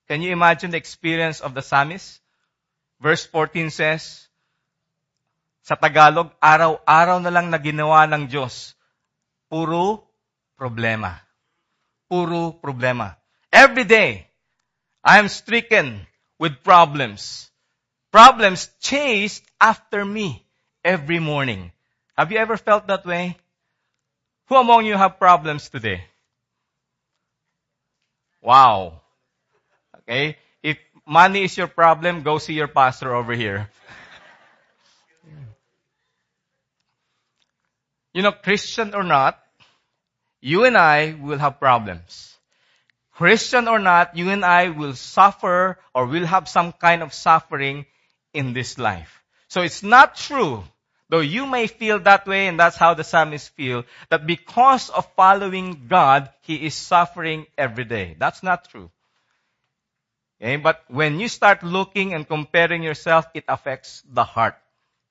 [0.08, 2.20] Can you imagine the experience of the psalmist?
[3.00, 4.28] Verse 14 says,
[5.64, 8.76] sa Tagalog, araw-araw na lang na ginawa ng Diyos.
[9.48, 10.04] Puro
[10.60, 11.24] problema.
[12.04, 13.16] Puro problema.
[13.48, 14.28] Every day,
[15.00, 16.04] I am stricken
[16.36, 17.48] with problems.
[18.12, 20.44] Problems chased after me
[20.84, 21.72] every morning.
[22.12, 23.40] Have you ever felt that way?
[24.52, 26.04] Who among you have problems today?
[28.44, 29.00] Wow.
[30.04, 30.36] Okay
[31.06, 33.68] money is your problem, go see your pastor over here.
[38.12, 39.38] you know, Christian or not,
[40.40, 42.36] you and I will have problems.
[43.12, 47.86] Christian or not, you and I will suffer or will have some kind of suffering
[48.32, 49.22] in this life.
[49.48, 50.64] So it's not true,
[51.08, 55.06] though you may feel that way and that's how the psalmist feel, that because of
[55.14, 58.16] following God, he is suffering every day.
[58.18, 58.90] That's not true.
[60.44, 60.56] Okay?
[60.56, 64.56] But when you start looking and comparing yourself, it affects the heart.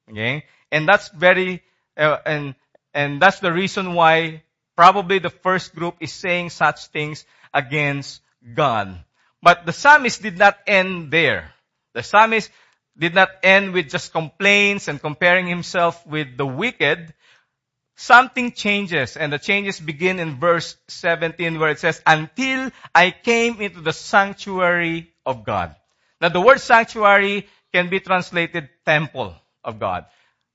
[0.09, 0.45] Okay?
[0.71, 1.63] And that's very,
[1.97, 2.55] uh, and,
[2.93, 4.43] and that's the reason why
[4.77, 8.21] probably the first group is saying such things against
[8.53, 9.03] God.
[9.41, 11.51] But the psalmist did not end there.
[11.93, 12.51] The psalmist
[12.95, 17.13] did not end with just complaints and comparing himself with the wicked.
[17.95, 23.61] Something changes and the changes begin in verse 17 where it says, until I came
[23.61, 25.75] into the sanctuary of God.
[26.21, 30.05] Now the word sanctuary can be translated temple of God.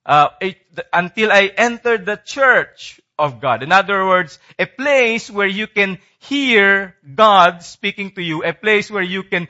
[0.06, 0.56] Uh, it,
[0.92, 3.62] until I entered the church of God.
[3.62, 8.90] In other words, a place where you can hear God speaking to you, a place
[8.90, 9.48] where you can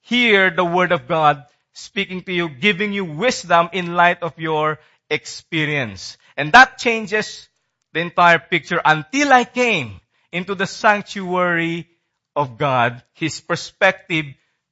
[0.00, 4.78] hear the word of God speaking to you, giving you wisdom in light of your
[5.10, 6.16] experience.
[6.36, 7.48] And that changes
[7.92, 10.00] the entire picture until I came
[10.32, 11.88] into the sanctuary
[12.36, 13.02] of God.
[13.14, 14.26] His perspective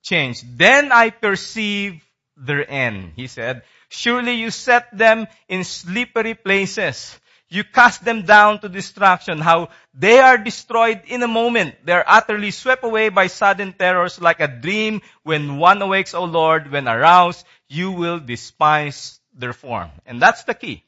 [0.09, 0.57] changed.
[0.57, 2.03] Then I perceive
[2.37, 3.12] their end.
[3.16, 7.18] He said, surely you set them in slippery places.
[7.51, 9.38] You cast them down to destruction.
[9.38, 11.77] How they are destroyed in a moment.
[11.85, 16.71] They're utterly swept away by sudden terrors like a dream when one awakes, O Lord,
[16.71, 19.90] when aroused, you will despise their form.
[20.05, 20.85] And that's the key.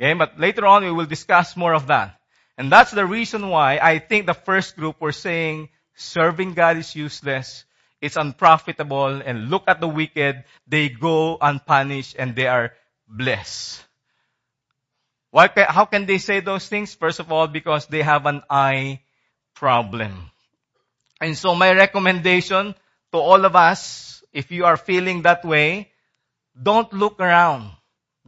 [0.00, 2.14] Okay, but later on we will discuss more of that.
[2.56, 6.94] And that's the reason why I think the first group were saying serving God is
[6.94, 7.64] useless.
[8.00, 10.44] It's unprofitable and look at the wicked.
[10.66, 12.72] They go unpunished and they are
[13.08, 13.82] blessed.
[15.30, 16.94] Why, how can they say those things?
[16.94, 19.00] First of all, because they have an eye
[19.54, 20.30] problem.
[21.20, 22.74] And so my recommendation
[23.12, 25.90] to all of us, if you are feeling that way,
[26.60, 27.70] don't look around.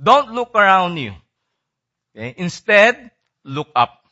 [0.03, 1.15] Don't look around you.
[2.17, 2.35] Okay?
[2.37, 3.11] Instead,
[3.45, 4.05] look up.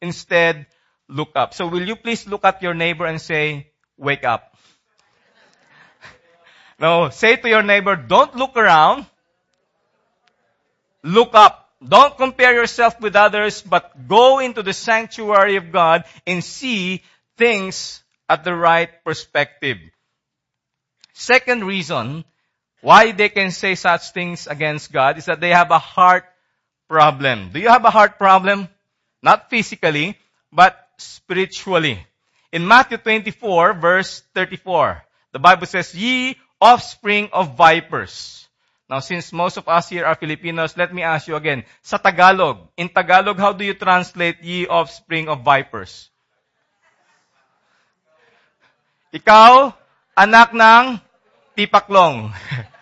[0.00, 0.66] Instead,
[1.08, 1.54] look up.
[1.54, 4.53] So will you please look at your neighbor and say, wake up.
[6.78, 9.06] No, say to your neighbor, don't look around.
[11.02, 11.70] Look up.
[11.86, 17.02] Don't compare yourself with others, but go into the sanctuary of God and see
[17.36, 19.76] things at the right perspective.
[21.12, 22.24] Second reason
[22.80, 26.24] why they can say such things against God is that they have a heart
[26.88, 27.50] problem.
[27.52, 28.68] Do you have a heart problem?
[29.22, 30.18] Not physically,
[30.52, 32.00] but spiritually.
[32.52, 38.48] In Matthew 24 verse 34, the Bible says, ye offspring of vipers.
[38.88, 41.68] Now, since most of us here are Filipinos, let me ask you again.
[41.84, 46.08] Sa Tagalog, in Tagalog, how do you translate ye offspring of vipers?
[49.12, 49.76] Ikaw,
[50.16, 50.84] anak ng
[51.52, 52.32] tipaklong.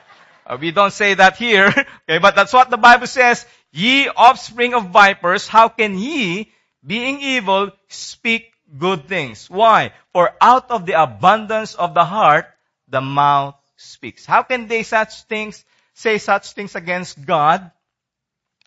[0.43, 1.71] Uh, we don't say that here,
[2.03, 3.47] okay, but that's what the Bible says.
[3.71, 6.51] Ye offspring of vipers, how can ye,
[6.83, 9.47] being evil, speak good things?
[9.47, 9.95] Why?
[10.11, 12.51] For out of the abundance of the heart,
[12.91, 14.25] the mouth speaks.
[14.25, 15.65] How can they such things?
[15.95, 17.71] say such things against God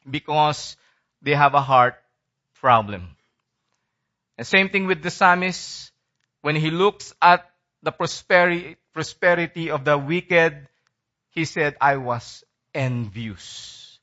[0.10, 0.78] because
[1.21, 1.95] they have a heart
[2.56, 3.15] problem.
[4.38, 5.91] And same thing with the psalmist.
[6.41, 7.49] When he looks at
[7.82, 10.67] the prosperity, prosperity of the wicked,
[11.32, 13.99] he said, I was envious.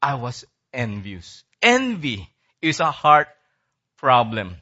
[0.00, 1.42] I was envious.
[1.60, 2.28] Envy
[2.60, 3.28] is a heart
[3.96, 4.56] problem.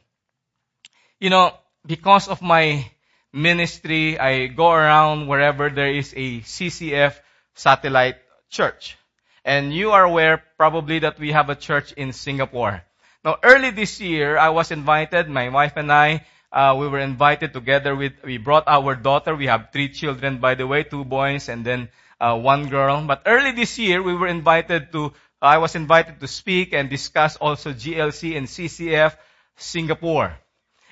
[1.19, 1.53] You know,
[1.85, 2.89] because of my
[3.33, 7.19] ministry, I go around wherever there is a CCF
[7.55, 8.17] satellite
[8.49, 8.97] church.
[9.43, 12.83] And you are aware probably that we have a church in Singapore.
[13.23, 17.53] Now early this year, I was invited, my wife and I, uh, we were invited
[17.53, 21.49] together with, we brought our daughter, we have three children by the way, two boys
[21.49, 21.89] and then
[22.19, 23.01] uh, one girl.
[23.05, 27.35] But early this year, we were invited to, I was invited to speak and discuss
[27.37, 29.15] also GLC and CCF
[29.55, 30.37] Singapore.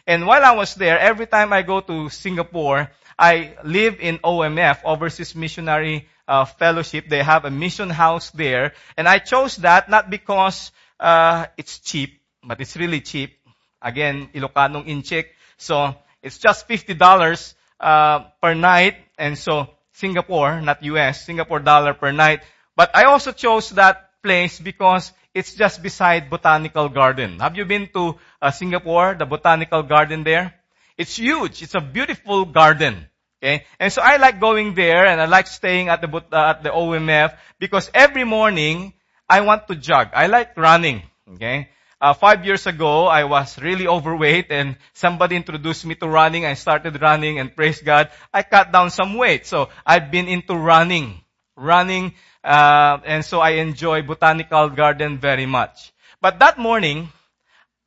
[0.09, 4.81] And while I was there, every time I go to Singapore, I live in OMF,
[4.83, 7.07] Overseas Missionary uh, Fellowship.
[7.07, 8.73] They have a mission house there.
[8.97, 13.37] And I chose that not because uh, it's cheap, but it's really cheap.
[13.83, 15.25] Again, Ilocanong incheck.
[15.57, 15.93] So
[16.23, 18.95] it's just $50 uh, per night.
[19.15, 22.41] And so Singapore, not US, Singapore dollar per night.
[22.75, 27.39] But I also chose that place because it's just beside Botanical Garden.
[27.39, 30.55] Have you been to uh, Singapore, the Botanical Garden there?
[30.97, 31.61] It's huge.
[31.61, 33.07] It's a beautiful garden.
[33.41, 33.65] Okay?
[33.79, 36.69] And so I like going there and I like staying at the, uh, at the
[36.69, 38.93] OMF because every morning
[39.29, 40.09] I want to jog.
[40.13, 41.03] I like running.
[41.35, 41.69] Okay?
[42.01, 46.45] Uh, five years ago, I was really overweight and somebody introduced me to running.
[46.45, 49.45] I started running and praise God, I cut down some weight.
[49.45, 51.21] So I've been into running.
[51.55, 52.13] Running,
[52.43, 55.91] uh, and so I enjoy Botanical Garden very much.
[56.21, 57.09] But that morning,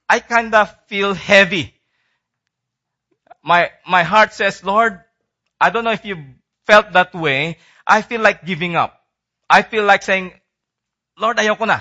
[0.08, 1.74] I kind of feel heavy
[3.42, 5.00] my, my heart says, Lord,
[5.60, 6.16] I don't know if you
[6.66, 7.58] felt that way.
[7.86, 8.98] I feel like giving up.
[9.50, 10.32] I feel like saying,
[11.18, 11.80] Lord, ayoko na.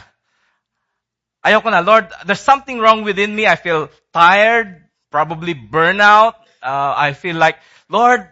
[1.46, 1.80] Ayoko na.
[1.80, 3.48] Lord, there's something wrong within me.
[3.48, 6.34] I feel tired, probably burnout.
[6.62, 7.58] Uh, I feel like,
[7.90, 8.28] Lord,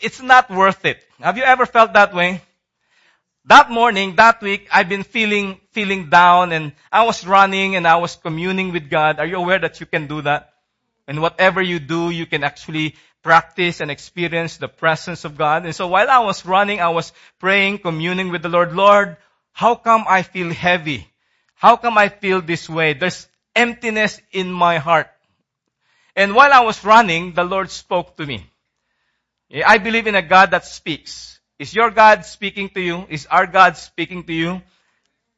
[0.00, 1.04] it's not worth it.
[1.20, 2.40] Have you ever felt that way?
[3.46, 7.96] That morning, that week, I've been feeling, feeling down and I was running and I
[7.96, 9.18] was communing with God.
[9.18, 10.52] Are you aware that you can do that?
[11.08, 15.64] And whatever you do, you can actually practice and experience the presence of God.
[15.64, 18.74] And so while I was running, I was praying, communing with the Lord.
[18.74, 19.16] Lord,
[19.52, 21.08] how come I feel heavy?
[21.54, 22.92] How come I feel this way?
[22.92, 23.26] There's
[23.56, 25.08] emptiness in my heart.
[26.14, 28.46] And while I was running, the Lord spoke to me.
[29.66, 31.40] I believe in a God that speaks.
[31.62, 33.06] Is your God speaking to you?
[33.08, 34.62] Is our God speaking to you?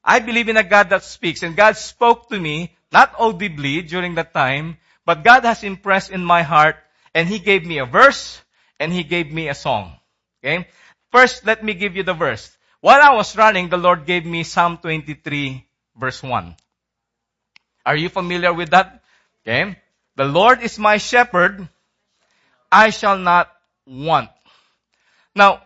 [0.02, 4.14] I believe in a God that speaks and God spoke to me, not audibly during
[4.14, 6.76] that time, but God has impressed in my heart
[7.12, 8.40] and He gave me a verse
[8.80, 10.00] and He gave me a song.
[10.40, 10.66] Okay?
[11.12, 12.56] First, let me give you the verse.
[12.80, 15.60] While I was running, the Lord gave me Psalm 23
[15.94, 16.56] verse 1.
[17.84, 19.04] Are you familiar with that?
[19.44, 19.76] Okay.
[20.16, 21.68] The Lord is my shepherd.
[22.72, 23.52] I shall not
[23.84, 24.30] want.
[25.36, 25.60] Now,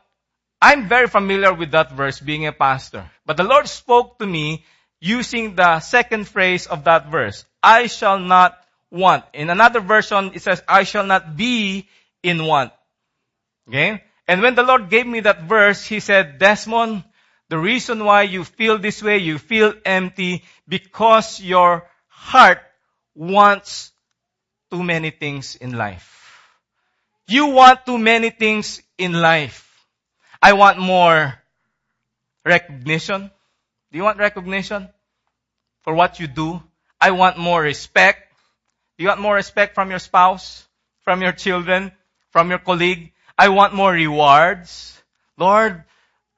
[0.61, 3.09] I'm very familiar with that verse being a pastor.
[3.25, 4.65] But the Lord spoke to me
[5.01, 7.45] using the second phrase of that verse.
[7.63, 8.59] I shall not
[8.91, 9.25] want.
[9.33, 11.89] In another version, it says, I shall not be
[12.23, 12.73] in want.
[13.69, 14.03] Okay?
[14.27, 17.05] And when the Lord gave me that verse, He said, Desmond,
[17.49, 22.59] the reason why you feel this way, you feel empty, because your heart
[23.15, 23.93] wants
[24.71, 26.15] too many things in life.
[27.27, 29.68] You want too many things in life.
[30.41, 31.35] I want more
[32.45, 33.31] recognition.
[33.91, 34.89] Do you want recognition
[35.83, 36.63] for what you do?
[37.01, 38.33] I want more respect.
[38.97, 40.67] Do you want more respect from your spouse,
[41.03, 41.93] from your children,
[42.31, 43.13] from your colleague?
[43.37, 45.01] I want more rewards.
[45.37, 45.85] Lord,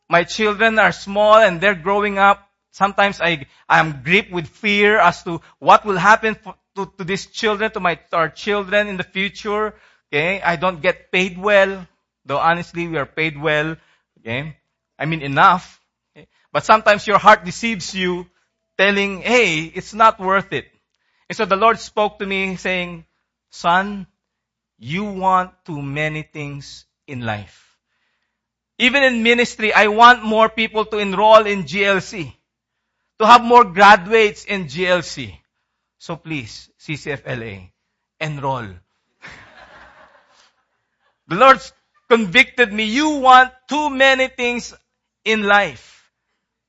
[0.09, 2.49] my children are small and they're growing up.
[2.71, 7.27] Sometimes I, I'm gripped with fear as to what will happen for, to, to these
[7.27, 9.75] children, to my, to our children in the future.
[10.09, 10.41] Okay.
[10.41, 11.87] I don't get paid well,
[12.25, 13.77] though honestly we are paid well.
[14.21, 14.57] Okay.
[14.99, 15.81] I mean enough.
[16.17, 16.29] Okay?
[16.53, 18.27] But sometimes your heart deceives you
[18.77, 20.67] telling, hey, it's not worth it.
[21.29, 23.05] And so the Lord spoke to me saying,
[23.51, 24.07] son,
[24.79, 27.77] you want too many things in life.
[28.79, 32.33] Even in ministry, I want more people to enroll in GLC.
[33.19, 35.37] To have more graduates in GLC.
[35.99, 37.71] So please, CCFLA,
[38.19, 38.65] enroll.
[41.29, 41.61] the Lord
[42.11, 44.75] convicted me, you want too many things
[45.25, 46.11] in life.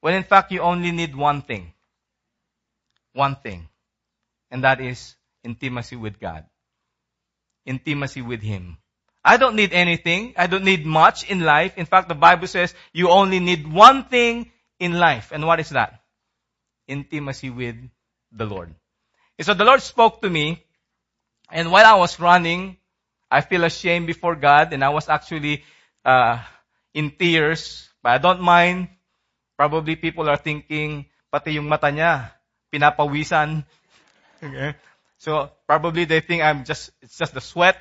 [0.02, 1.74] When in fact you only need one thing.
[3.14, 3.68] One thing.
[4.52, 6.46] And that is intimacy with God.
[7.66, 8.78] Intimacy with Him.
[9.24, 10.34] I don't need anything.
[10.38, 11.78] I don't need much in life.
[11.78, 15.32] In fact, the Bible says you only need one thing in life.
[15.32, 16.02] And what is that?
[16.88, 17.76] Intimacy with
[18.32, 18.74] the Lord.
[19.38, 20.64] And so the Lord spoke to me,
[21.52, 22.78] and while I was running,
[23.32, 25.64] I feel ashamed before God, and I was actually
[26.04, 26.44] uh,
[26.94, 27.88] in tears.
[28.04, 28.90] But I don't mind.
[29.56, 32.36] Probably people are thinking, pati yung mata niya,
[32.74, 33.64] pinapawisan.
[34.42, 34.74] Okay.
[35.22, 37.78] So probably they think I'm just, it's just the sweat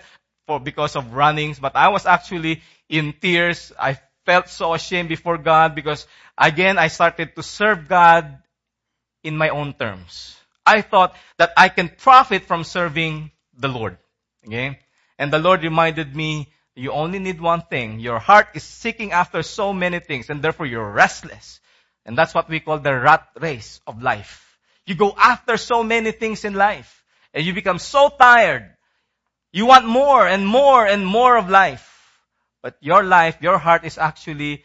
[0.47, 3.73] for because of runnings, but I was actually in tears.
[3.81, 3.97] I
[4.27, 8.45] felt so ashamed before God because again I started to serve God
[9.25, 10.37] in my own terms.
[10.67, 13.97] I thought that I can profit from serving the Lord.
[14.47, 14.79] Okay?
[15.21, 18.01] And the Lord reminded me, you only need one thing.
[18.01, 21.61] Your heart is seeking after so many things and therefore you're restless.
[22.05, 24.59] And that's what we call the rat race of life.
[24.85, 28.75] You go after so many things in life and you become so tired
[29.53, 31.87] you want more and more and more of life.
[32.63, 34.65] But your life, your heart is actually,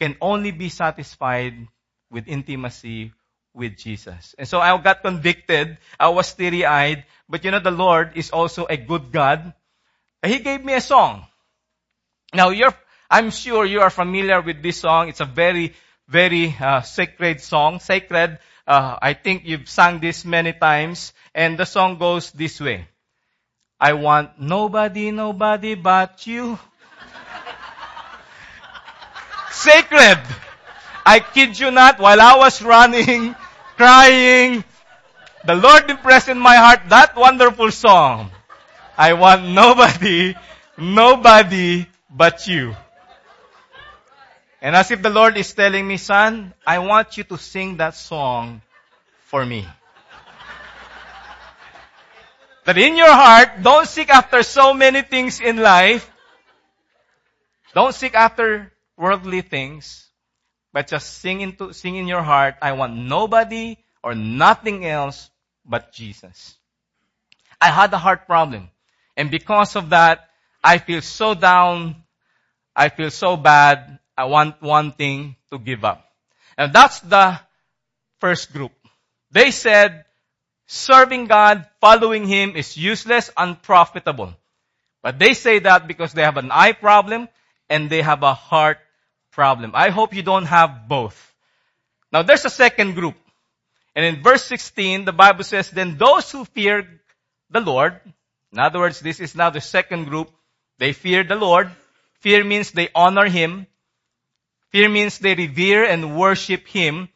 [0.00, 1.68] can only be satisfied
[2.10, 3.12] with intimacy
[3.54, 4.34] with Jesus.
[4.36, 5.78] And so I got convicted.
[5.98, 7.04] I was teary eyed.
[7.28, 9.54] But you know, the Lord is also a good God.
[10.24, 11.26] He gave me a song.
[12.32, 12.74] Now you're,
[13.10, 15.08] I'm sure you are familiar with this song.
[15.08, 15.74] It's a very,
[16.08, 17.80] very uh, sacred song.
[17.80, 18.38] Sacred.
[18.66, 21.12] Uh, I think you've sung this many times.
[21.34, 22.86] And the song goes this way.
[23.80, 26.58] I want nobody, nobody but you.
[29.50, 30.20] Sacred.
[31.04, 33.34] I kid you not, while I was running,
[33.76, 34.62] crying,
[35.44, 38.30] the Lord impressed in my heart that wonderful song.
[39.02, 40.36] I want nobody,
[40.78, 42.76] nobody but you.
[44.60, 47.96] And as if the Lord is telling me, son, I want you to sing that
[47.96, 48.62] song
[49.26, 49.66] for me.
[52.64, 56.08] That in your heart, don't seek after so many things in life.
[57.74, 60.06] Don't seek after worldly things,
[60.72, 65.28] but just sing into, sing in your heart, I want nobody or nothing else
[65.66, 66.54] but Jesus.
[67.60, 68.70] I had a heart problem.
[69.16, 70.28] And because of that,
[70.62, 71.96] I feel so down.
[72.74, 73.98] I feel so bad.
[74.16, 76.04] I want one thing to give up.
[76.56, 77.38] And that's the
[78.20, 78.72] first group.
[79.30, 80.04] They said,
[80.66, 84.34] serving God, following Him is useless, unprofitable.
[85.02, 87.28] But they say that because they have an eye problem
[87.68, 88.78] and they have a heart
[89.32, 89.72] problem.
[89.74, 91.34] I hope you don't have both.
[92.12, 93.16] Now there's a second group.
[93.94, 97.00] And in verse 16, the Bible says, then those who fear
[97.50, 98.00] the Lord,
[98.52, 100.30] in other words, this is now the second group,
[100.78, 101.70] they fear the Lord.
[102.20, 103.66] Fear means they honor Him.
[104.70, 107.08] Fear means they revere and worship Him.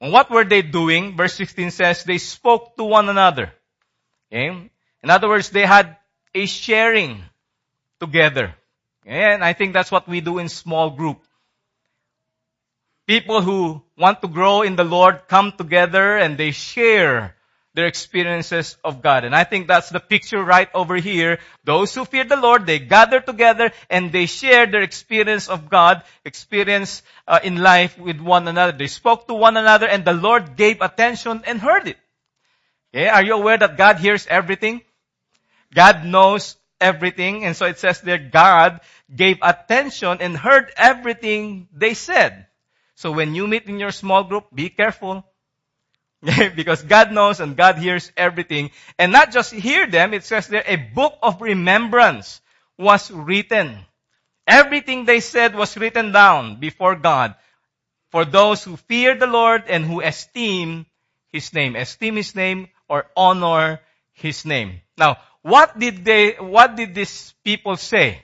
[0.00, 1.16] And what were they doing?
[1.16, 3.52] Verse 16 says they spoke to one another.
[4.32, 4.70] Okay?
[5.02, 5.96] In other words, they had
[6.34, 7.22] a sharing
[7.98, 8.54] together.
[9.04, 11.22] And I think that's what we do in small group.
[13.06, 17.34] People who want to grow in the Lord come together and they share
[17.74, 19.24] their experiences of God.
[19.24, 21.38] And I think that's the picture right over here.
[21.64, 26.02] Those who fear the Lord, they gather together and they share their experience of God,
[26.24, 28.76] experience uh, in life with one another.
[28.76, 31.98] They spoke to one another and the Lord gave attention and heard it.
[32.92, 33.08] Okay?
[33.08, 34.82] Are you aware that God hears everything?
[35.72, 37.44] God knows everything.
[37.44, 38.80] And so it says there, God
[39.14, 42.46] gave attention and heard everything they said.
[42.96, 45.24] So when you meet in your small group, be careful.
[46.54, 48.70] because God knows and God hears everything.
[48.98, 52.40] And not just hear them, it says there, a book of remembrance
[52.76, 53.78] was written.
[54.46, 57.34] Everything they said was written down before God
[58.10, 60.86] for those who fear the Lord and who esteem
[61.32, 61.76] His name.
[61.76, 63.80] Esteem His name or honor
[64.12, 64.80] His name.
[64.98, 68.22] Now, what did they, what did these people say?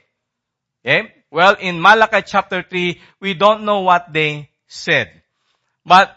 [0.84, 1.12] Okay?
[1.30, 5.10] Well, in Malachi chapter 3, we don't know what they said.
[5.84, 6.15] But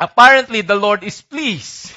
[0.00, 1.92] apparently the Lord is pleased.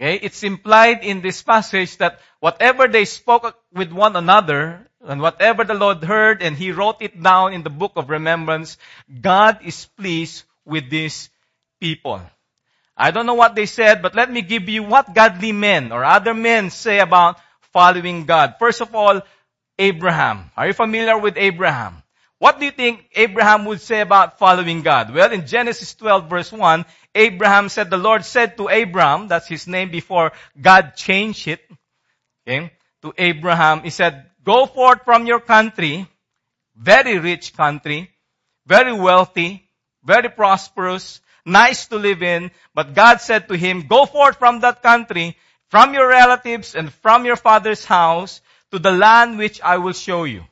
[0.00, 0.16] Okay?
[0.16, 5.74] It's implied in this passage that whatever they spoke with one another, and whatever the
[5.74, 8.76] Lord heard, and He wrote it down in the book of remembrance,
[9.08, 11.30] God is pleased with these
[11.80, 12.20] people.
[12.96, 16.04] I don't know what they said, but let me give you what godly men or
[16.04, 17.38] other men say about
[17.72, 18.56] following God.
[18.58, 19.22] First of all,
[19.78, 20.50] Abraham.
[20.56, 22.02] Are you familiar with Abraham?
[22.38, 25.12] What do you think Abraham would say about following God?
[25.12, 26.84] Well, in Genesis 12 verse 1,
[27.14, 31.60] Abraham said, the Lord said to Abram, that's his name before God changed it,
[32.46, 32.72] okay,
[33.02, 36.06] to Abraham, he said, go forth from your country,
[36.76, 38.10] very rich country,
[38.66, 39.68] very wealthy,
[40.04, 44.82] very prosperous, nice to live in, but God said to him, go forth from that
[44.82, 45.36] country,
[45.70, 50.24] from your relatives and from your father's house to the land which I will show
[50.24, 50.44] you.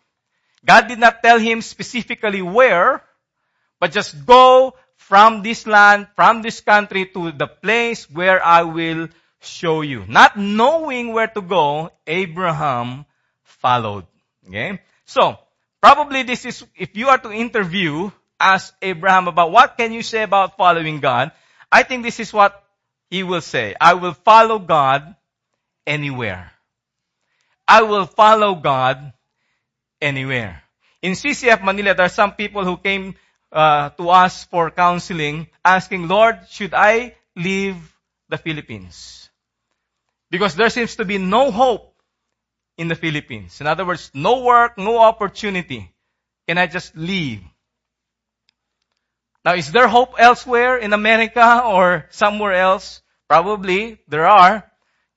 [0.67, 3.03] God did not tell him specifically where,
[3.79, 9.09] but just go from this land, from this country to the place where I will
[9.39, 10.05] show you.
[10.09, 13.07] Not knowing where to go, Abraham
[13.45, 14.07] followed.
[14.49, 14.83] Okay?
[15.05, 15.39] So,
[15.81, 20.23] probably this is, if you are to interview ask Abraham about what can you say
[20.23, 21.33] about following God,
[21.71, 22.62] I think this is what
[23.09, 23.75] he will say.
[23.81, 25.14] I will follow God
[25.87, 26.51] anywhere.
[27.69, 29.12] I will follow God
[30.01, 30.62] anywhere.
[31.03, 33.14] In CCF Manila, there are some people who came
[33.53, 37.76] uh, to us for counseling asking, Lord, should I leave
[38.28, 39.30] the Philippines?
[40.30, 41.94] Because there seems to be no hope
[42.76, 43.61] in the Philippines.
[43.61, 45.94] In other words, no work, no opportunity.
[46.49, 47.42] Can I just leave?
[49.44, 53.01] Now, is there hope elsewhere in America or somewhere else?
[53.28, 54.68] Probably there are.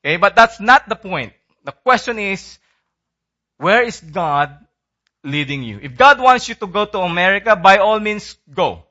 [0.05, 1.33] Okay, but that's not the point.
[1.65, 2.59] The question is,
[3.57, 4.55] where is God
[5.23, 5.79] leading you?
[5.81, 8.83] If God wants you to go to America, by all means go.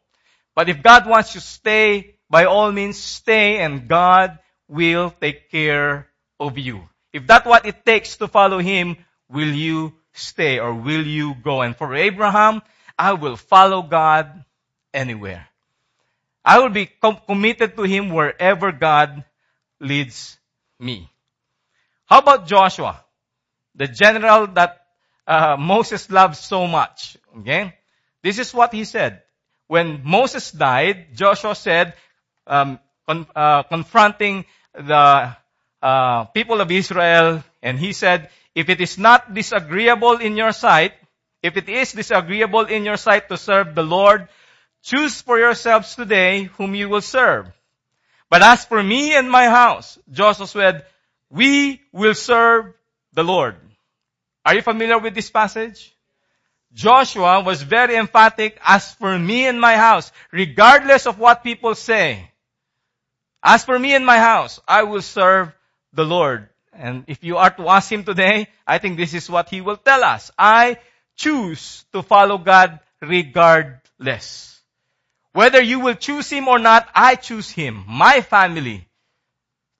[0.55, 5.51] But if God wants you to stay, by all means stay and God will take
[5.51, 6.09] care
[6.41, 6.89] of you.
[7.12, 8.97] If that's what it takes to follow Him,
[9.29, 11.62] will you stay or will you go?
[11.62, 12.62] And for Abraham,
[12.99, 14.45] I will follow God
[14.93, 15.47] anywhere.
[16.45, 19.24] I will be com- committed to Him wherever God
[19.81, 20.39] leads
[20.79, 21.11] me.
[22.07, 23.05] How about Joshua?
[23.74, 24.88] The general that
[25.29, 27.16] uh, Moses loved so much.
[27.39, 27.74] Okay?
[28.22, 29.22] This is what he said.
[29.68, 31.95] When Moses died, Joshua said,
[32.47, 35.37] um, con- uh, confronting the
[35.83, 40.95] uh, people of Israel, and he said, if it is not disagreeable in your sight,
[41.43, 44.29] if it is disagreeable in your sight to serve the Lord
[44.83, 47.51] Choose for yourselves today whom you will serve.
[48.31, 50.87] But as for me and my house, Joshua said,
[51.31, 52.74] we will serve
[53.12, 53.57] the Lord.
[54.49, 55.95] Are you familiar with this passage?
[56.73, 62.31] Joshua was very emphatic, as for me and my house, regardless of what people say.
[63.43, 65.53] As for me and my house, I will serve
[65.93, 66.49] the Lord.
[66.73, 69.77] And if you are to ask him today, I think this is what he will
[69.77, 70.31] tell us.
[70.39, 70.79] I
[71.15, 74.59] choose to follow God regardless.
[75.35, 77.85] Whether you will choose him or not, I choose him.
[77.87, 78.89] My family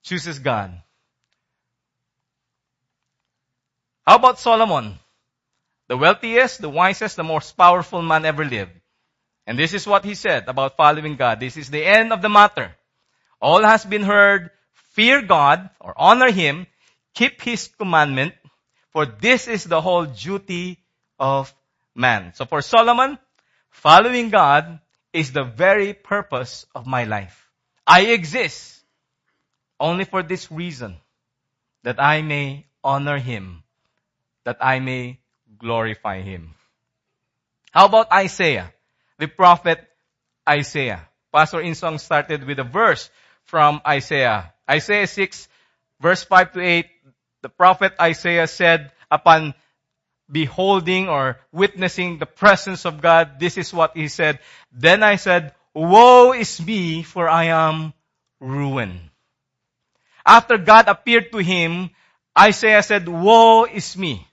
[0.03, 0.79] chooses God.
[4.09, 4.97] How about Solomon?
[5.87, 8.71] The wealthiest, the wisest, the most powerful man ever lived.
[9.45, 11.39] And this is what he said about following God.
[11.39, 12.73] This is the end of the matter.
[13.39, 14.49] All has been heard.
[14.97, 16.65] Fear God or honor Him.
[17.13, 18.33] Keep His commandment.
[18.89, 20.79] For this is the whole duty
[21.19, 21.53] of
[21.93, 22.33] man.
[22.33, 23.19] So for Solomon,
[23.69, 24.79] Following God
[25.13, 27.47] is the very purpose of my life.
[27.85, 28.81] I exist
[29.79, 30.97] only for this reason,
[31.83, 33.63] that I may honor Him,
[34.49, 35.21] that I may
[35.61, 36.57] glorify Him.
[37.69, 38.73] How about Isaiah?
[39.21, 39.77] The prophet
[40.41, 41.05] Isaiah.
[41.29, 43.13] Pastor Insong started with a verse
[43.45, 44.49] from Isaiah.
[44.65, 45.47] Isaiah 6
[46.01, 46.85] verse 5 to 8,
[47.45, 49.53] the prophet Isaiah said, upon
[50.25, 54.39] beholding or witnessing the presence of God, this is what he said.
[54.73, 57.93] Then I said, woe is me, for I am
[58.39, 59.13] ruined.
[60.25, 61.91] After God appeared to him,
[62.33, 64.25] Isaiah said, woe is me.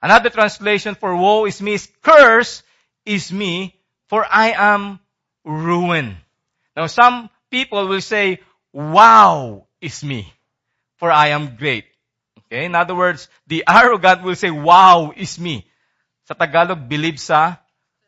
[0.00, 2.62] Another translation for woe is me is curse
[3.04, 3.74] is me,
[4.06, 5.00] for I am
[5.44, 6.16] ruined.
[6.76, 8.38] Now some people will say,
[8.72, 10.32] wow is me,
[10.96, 11.84] for I am great.
[12.46, 12.64] Okay?
[12.64, 15.66] In other words, the arrogant will say, wow is me.
[16.28, 17.56] Sa Tagalog, believe sa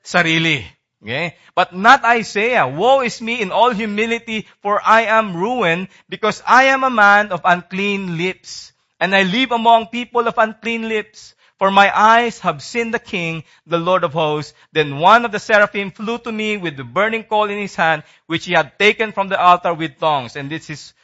[0.04, 0.62] sarili.
[1.02, 1.34] Okay?
[1.56, 2.68] But not Isaiah.
[2.68, 7.32] Woe is me in all humility, for I am ruined, because I am a man
[7.32, 11.34] of unclean lips, and I live among people of unclean lips.
[11.60, 14.54] For my eyes have seen the King, the Lord of hosts.
[14.72, 18.02] Then one of the seraphim flew to me with the burning coal in his hand,
[18.26, 20.36] which he had taken from the altar with tongs.
[20.36, 20.94] And this is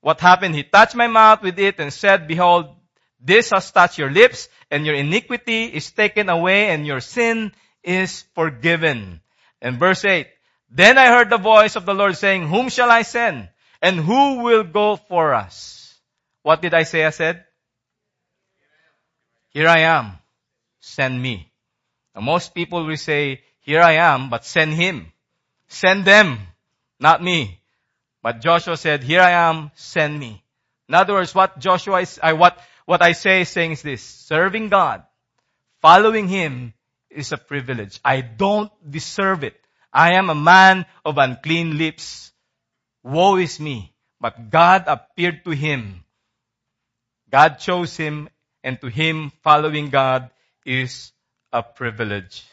[0.00, 0.56] what happened?
[0.56, 2.74] He touched my mouth with it and said, Behold,
[3.20, 7.52] this has touched your lips, and your iniquity is taken away, and your sin
[7.84, 9.20] is forgiven.
[9.62, 10.26] And verse 8,
[10.70, 13.48] Then I heard the voice of the Lord saying, Whom shall I send?
[13.80, 15.94] And who will go for us?
[16.42, 17.44] What did Isaiah said?
[19.58, 20.12] Here I am.
[20.78, 21.50] Send me.
[22.14, 25.10] Now, most people will say, here I am, but send him.
[25.66, 26.38] Send them,
[27.00, 27.58] not me.
[28.22, 30.44] But Joshua said, here I am, send me.
[30.88, 32.56] In other words, what Joshua is, I, what,
[32.86, 35.02] what I say is saying is this, serving God,
[35.82, 36.72] following Him
[37.10, 37.98] is a privilege.
[38.04, 39.60] I don't deserve it.
[39.92, 42.30] I am a man of unclean lips.
[43.02, 43.92] Woe is me.
[44.20, 46.04] But God appeared to him.
[47.28, 48.28] God chose him
[48.62, 50.30] and to him following God
[50.64, 51.12] is
[51.52, 52.44] a privilege.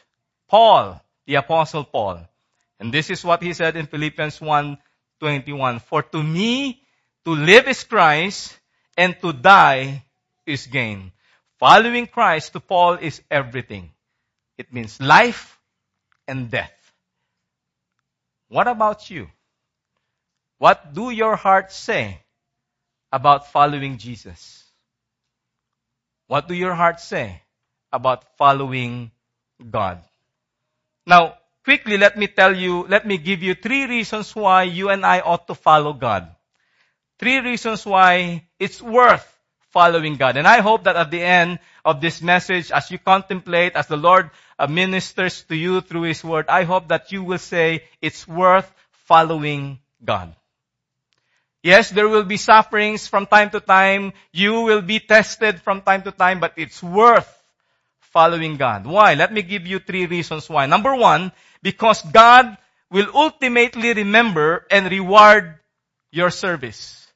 [0.48, 2.28] Paul, the apostle Paul,
[2.80, 6.82] and this is what he said in Philippians 1:21, for to me
[7.24, 8.60] to live is Christ
[8.98, 10.04] and to die
[10.46, 11.12] is gain.
[11.60, 13.92] Following Christ to Paul is everything.
[14.58, 15.60] It means life
[16.28, 16.74] and death.
[18.48, 19.30] What about you?
[20.58, 22.22] What do your heart say
[23.12, 24.65] about following Jesus?
[26.28, 27.42] What do your heart say
[27.92, 29.12] about following
[29.60, 30.04] God?
[31.06, 35.06] Now, quickly let me tell you, let me give you three reasons why you and
[35.06, 36.34] I ought to follow God.
[37.20, 39.26] Three reasons why it's worth
[39.72, 40.38] following God.
[40.38, 43.98] And I hope that at the end of this message, as you contemplate, as the
[43.98, 48.28] Lord uh, ministers to you through His Word, I hope that you will say it's
[48.28, 48.72] worth
[49.06, 50.34] following God.
[51.66, 54.14] Yes, there will be sufferings from time to time.
[54.32, 57.26] You will be tested from time to time, but it's worth
[58.14, 58.86] following God.
[58.86, 59.16] Why?
[59.16, 60.68] Let me give you three reasons why.
[60.68, 61.32] Number one,
[61.64, 62.56] because God
[62.92, 65.58] will ultimately remember and reward
[66.12, 67.08] your service.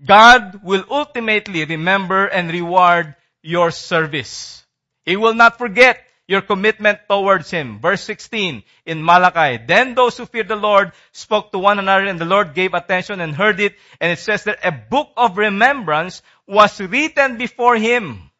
[0.00, 4.64] God will ultimately remember and reward your service.
[5.04, 7.80] He will not forget your commitment towards Him.
[7.80, 9.64] Verse 16 in Malachi.
[9.66, 13.20] Then those who feared the Lord spoke to one another and the Lord gave attention
[13.20, 13.74] and heard it.
[14.00, 18.30] And it says that a book of remembrance was written before Him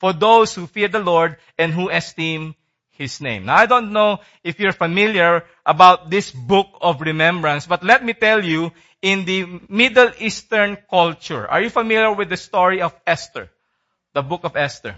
[0.00, 2.56] for those who fear the Lord and who esteem
[2.90, 3.46] His name.
[3.46, 8.12] Now I don't know if you're familiar about this book of remembrance, but let me
[8.12, 13.50] tell you, in the Middle Eastern culture, are you familiar with the story of Esther?
[14.14, 14.96] The book of Esther.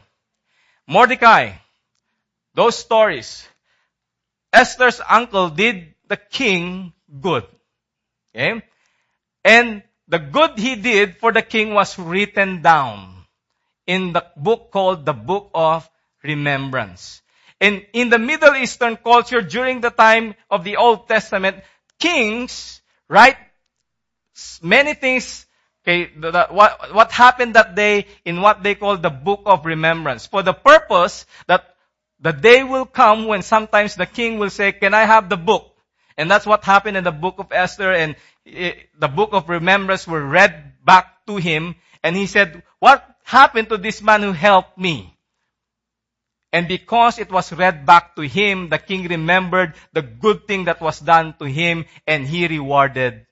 [0.86, 1.58] Mordecai,
[2.56, 3.46] those stories.
[4.52, 7.44] Esther's uncle did the king good.
[8.34, 8.62] Okay?
[9.44, 13.12] And the good he did for the king was written down
[13.86, 15.88] in the book called the Book of
[16.24, 17.20] Remembrance.
[17.60, 21.62] And in the Middle Eastern culture during the time of the Old Testament,
[22.00, 23.36] kings write
[24.62, 25.46] many things
[25.86, 29.64] Okay, the, the, what, what happened that day in what they call the book of
[29.64, 31.75] remembrance for the purpose that
[32.20, 35.72] the day will come when sometimes the king will say, can I have the book?
[36.16, 40.06] And that's what happened in the book of Esther and it, the book of remembrance
[40.06, 44.78] were read back to him and he said, what happened to this man who helped
[44.78, 45.12] me?
[46.52, 50.80] And because it was read back to him, the king remembered the good thing that
[50.80, 53.26] was done to him and he rewarded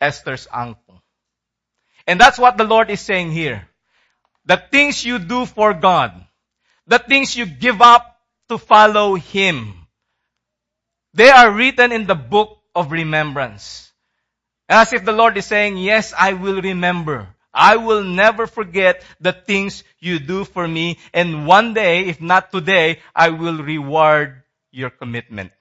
[0.00, 1.02] Esther's uncle.
[2.06, 3.68] And that's what the Lord is saying here.
[4.46, 6.12] The things you do for God,
[6.86, 8.18] the things you give up
[8.48, 9.74] to follow Him.
[11.14, 13.92] They are written in the book of remembrance.
[14.68, 17.28] As if the Lord is saying, yes, I will remember.
[17.52, 20.98] I will never forget the things you do for me.
[21.12, 25.52] And one day, if not today, I will reward your commitment.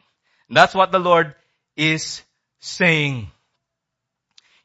[0.49, 1.35] That's what the Lord
[1.75, 2.23] is
[2.59, 3.29] saying.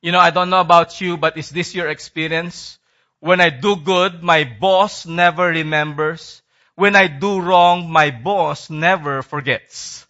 [0.01, 2.79] You know, I don't know about you, but is this your experience?
[3.19, 6.43] When I do good, my boss never remembers.
[6.77, 10.07] When I do wrong, my boss never forgets.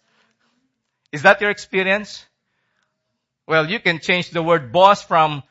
[1.11, 2.25] Is that your experience?
[3.47, 5.43] Well, you can change the word boss from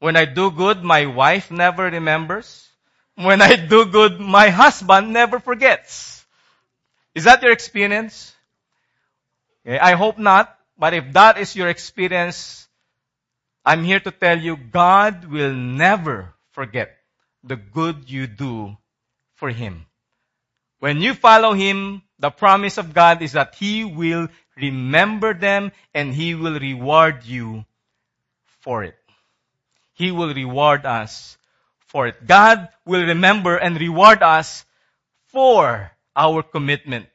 [0.00, 2.68] when I do good, my wife never remembers.
[3.16, 6.24] When I do good, my husband never forgets.
[7.14, 8.32] Is that your experience?
[9.66, 12.68] Okay, I hope not, but if that is your experience,
[13.64, 16.96] I'm here to tell you God will never forget
[17.42, 18.76] the good you do
[19.34, 19.87] for Him.
[20.78, 26.14] When you follow Him, the promise of God is that He will remember them and
[26.14, 27.64] He will reward you
[28.60, 28.96] for it.
[29.94, 31.36] He will reward us
[31.86, 32.26] for it.
[32.26, 34.64] God will remember and reward us
[35.26, 37.06] for our commitment.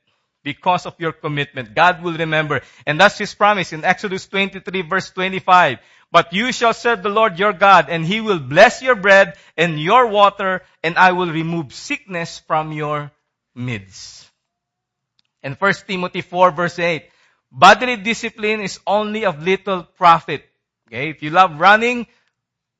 [0.43, 2.61] Because of your commitment, God will remember.
[2.85, 5.79] And that's His promise in Exodus 23 verse 25.
[6.11, 9.79] But you shall serve the Lord your God and He will bless your bread and
[9.79, 13.11] your water and I will remove sickness from your
[13.55, 14.29] midst.
[15.41, 17.09] And 1 Timothy 4 verse 8.
[17.51, 20.43] Bodily discipline is only of little profit.
[20.87, 22.07] Okay, if you love running,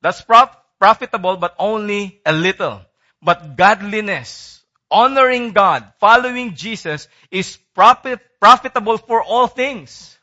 [0.02, 2.82] that's prof- profitable, but only a little.
[3.22, 10.18] But godliness, honoring God, following Jesus is profit, profitable for all things.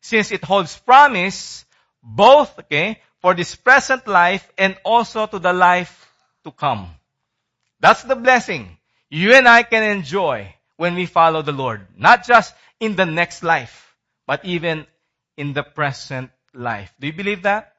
[0.00, 1.64] Since it holds promise,
[2.02, 6.06] both, okay, for this present life and also to the life
[6.44, 6.88] to come.
[7.80, 8.75] That's the blessing
[9.10, 11.86] you and I can enjoy when we follow the Lord.
[11.96, 13.86] Not just in the next life
[14.26, 14.86] but even
[15.36, 16.92] in the present life.
[17.00, 17.74] Do you believe that?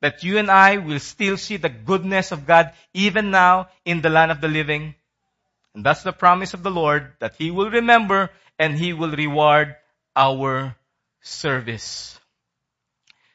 [0.00, 4.10] That you and I will still see the goodness of God even now in the
[4.10, 4.94] land of the living?
[5.74, 9.76] And that's the promise of the Lord that He will remember and He will reward
[10.16, 10.76] our
[11.20, 12.18] service.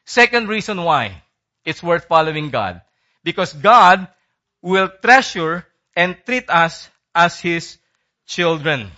[0.04, 1.22] Second reason why
[1.64, 2.82] it's worth following God.
[3.22, 4.08] Because God
[4.62, 7.78] will treasure and treat us as His
[8.26, 8.90] children.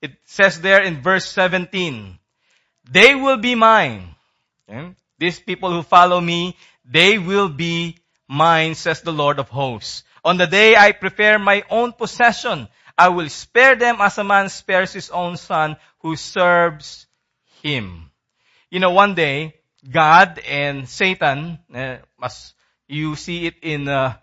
[0.00, 2.18] It says there in verse 17,
[2.90, 4.14] they will be mine.
[4.68, 4.94] Okay?
[5.18, 10.02] These people who follow me, they will be mine, says the Lord of hosts.
[10.24, 14.48] On the day I prepare my own possession, I will spare them as a man
[14.48, 17.06] spares his own son who serves
[17.62, 18.10] him.
[18.70, 19.54] You know, one day,
[19.88, 22.54] God and Satan, uh, as
[22.88, 24.16] you see it in, uh,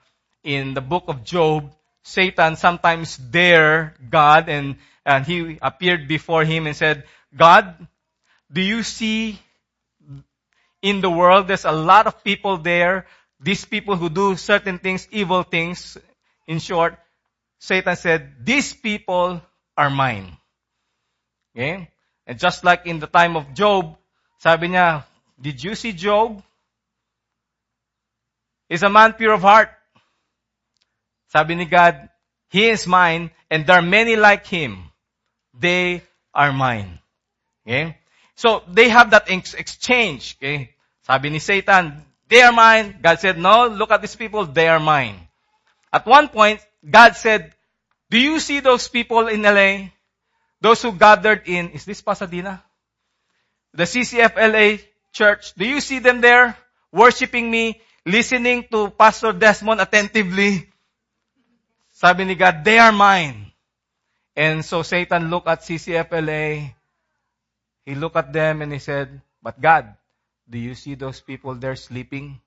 [0.44, 1.74] in the book of Job,
[2.10, 7.06] Satan sometimes dare God and, and he appeared before him and said,
[7.36, 7.88] God,
[8.52, 9.38] do you see
[10.82, 13.06] in the world there's a lot of people there,
[13.40, 15.98] these people who do certain things, evil things.
[16.48, 16.98] In short,
[17.60, 19.42] Satan said, these people
[19.78, 20.36] are mine.
[21.56, 21.90] Okay?
[22.26, 23.98] And just like in the time of Job,
[24.40, 25.04] sabi niya,
[25.40, 26.42] did you see Job?
[28.68, 29.70] He's a man pure of heart.
[31.30, 32.10] Sabi ni God,
[32.50, 34.90] he is mine and there are many like him.
[35.54, 36.02] They
[36.34, 37.00] are mine.
[37.66, 37.98] Okay?
[38.36, 40.38] So they have that ex- exchange.
[40.38, 40.76] Okay?
[41.04, 43.00] Sabi ni Satan, they are mine.
[43.02, 45.28] God said, no, look at these people, they are mine.
[45.92, 47.54] At one point, God said,
[48.10, 49.90] do you see those people in LA?
[50.62, 52.64] Those who gathered in, is this Pasadena?
[53.74, 54.82] The CCFLA
[55.14, 55.54] church.
[55.56, 56.58] Do you see them there?
[56.92, 60.69] Worshipping me, listening to Pastor Desmond attentively.
[62.00, 63.52] Sabi ni God, they are mine.
[64.36, 66.80] And so Satan looked at CCFLA
[67.90, 69.98] he looked at them and he said, But God,
[70.48, 72.40] do you see those people there sleeping?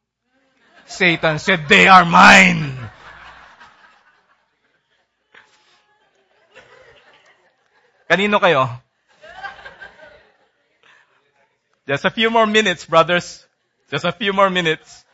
[0.86, 2.78] Satan said, They are mine.
[8.08, 8.70] Kanino kayo?
[11.88, 13.42] Just a few more minutes, brothers.
[13.90, 15.04] Just a few more minutes.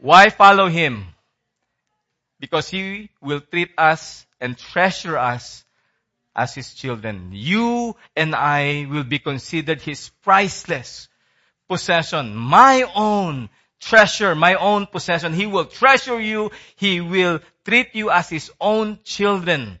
[0.00, 1.04] Why follow him?
[2.44, 5.64] Because he will treat us and treasure us
[6.36, 7.30] as his children.
[7.32, 11.08] You and I will be considered his priceless
[11.70, 13.48] possession, my own
[13.80, 15.32] treasure, my own possession.
[15.32, 16.50] He will treasure you.
[16.76, 19.80] He will treat you as his own children.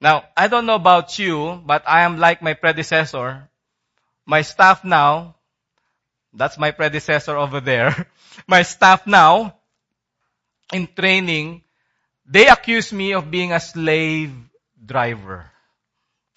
[0.00, 3.48] Now, I don't know about you, but I am like my predecessor.
[4.26, 5.36] My staff now,
[6.34, 8.08] that's my predecessor over there.
[8.48, 9.57] My staff now,
[10.72, 11.62] in training,
[12.26, 14.32] they accuse me of being a slave
[14.84, 15.50] driver.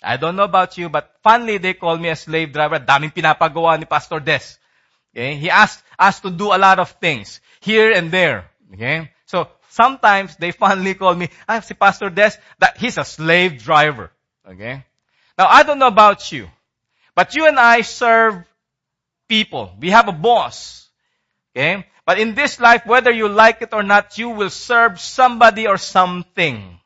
[0.01, 2.79] I don't know about you, but finally they call me a slave driver.
[2.79, 4.57] Daming pinapagawa ni Pastor Des.
[5.13, 5.35] Okay?
[5.35, 8.49] He asked us to do a lot of things here and there.
[8.73, 9.11] Okay?
[9.25, 13.61] So sometimes they finally call me, I have si Pastor Des, that he's a slave
[13.61, 14.11] driver.
[14.47, 14.83] Okay?
[15.37, 16.49] Now I don't know about you,
[17.13, 18.43] but you and I serve
[19.27, 19.71] people.
[19.79, 20.89] We have a boss.
[21.55, 21.85] Okay?
[22.05, 25.77] But in this life, whether you like it or not, you will serve somebody or
[25.77, 26.79] something.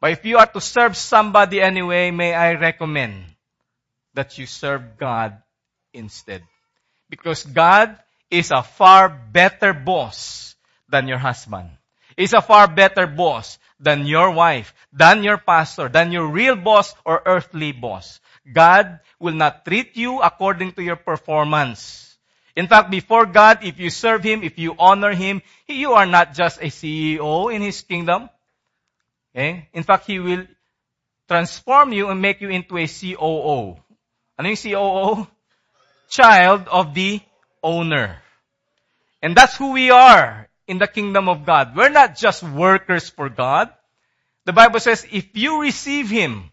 [0.00, 3.24] But if you are to serve somebody anyway, may I recommend
[4.14, 5.42] that you serve God
[5.92, 6.42] instead.
[7.08, 7.98] Because God
[8.30, 10.56] is a far better boss
[10.88, 11.70] than your husband.
[12.16, 16.94] Is a far better boss than your wife, than your pastor, than your real boss
[17.04, 18.20] or earthly boss.
[18.50, 22.11] God will not treat you according to your performance.
[22.54, 26.34] In fact, before God, if you serve Him, if you honor Him, you are not
[26.34, 28.28] just a CEO in His kingdom.
[29.34, 29.68] Okay?
[29.72, 30.46] In fact, He will
[31.28, 33.80] transform you and make you into a COO.
[34.38, 35.26] Ano yung COO?
[36.10, 37.20] Child of the
[37.62, 38.20] owner.
[39.22, 41.74] And that's who we are in the kingdom of God.
[41.74, 43.70] We're not just workers for God.
[44.44, 46.50] The Bible says, if you receive Him,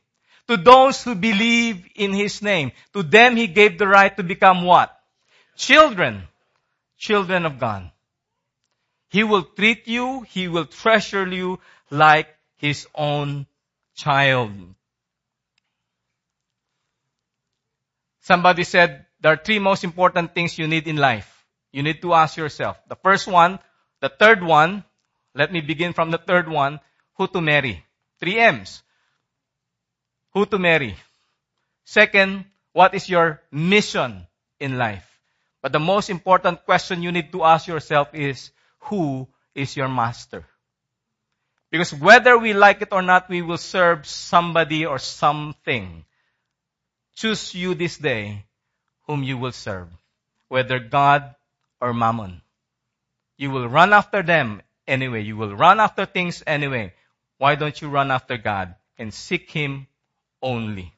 [0.48, 4.64] to those who believe in His name, to them He gave the right to become
[4.64, 4.96] what?
[5.60, 6.24] Children.
[6.98, 7.92] Children of God.
[9.10, 11.60] He will treat you, He will treasure you
[11.92, 12.28] like
[12.60, 13.48] his own
[13.96, 14.52] child.
[18.22, 21.28] Somebody said there are three most important things you need in life.
[21.72, 22.78] You need to ask yourself.
[22.88, 23.60] The first one,
[24.02, 24.84] the third one,
[25.34, 26.80] let me begin from the third one,
[27.16, 27.84] who to marry.
[28.20, 28.84] Three M's.
[30.34, 30.96] Who to marry.
[31.86, 34.28] Second, what is your mission
[34.60, 35.09] in life?
[35.62, 38.52] But the most important question you need to ask yourself is,
[38.90, 40.46] who is your master?
[41.70, 46.06] Because whether we like it or not, we will serve somebody or something.
[47.16, 48.46] Choose you this day
[49.06, 49.90] whom you will serve,
[50.48, 51.36] whether God
[51.82, 52.42] or mammon.
[53.38, 55.22] You will run after them anyway.
[55.22, 56.94] You will run after things anyway.
[57.38, 59.88] Why don't you run after God and seek Him
[60.42, 60.94] only?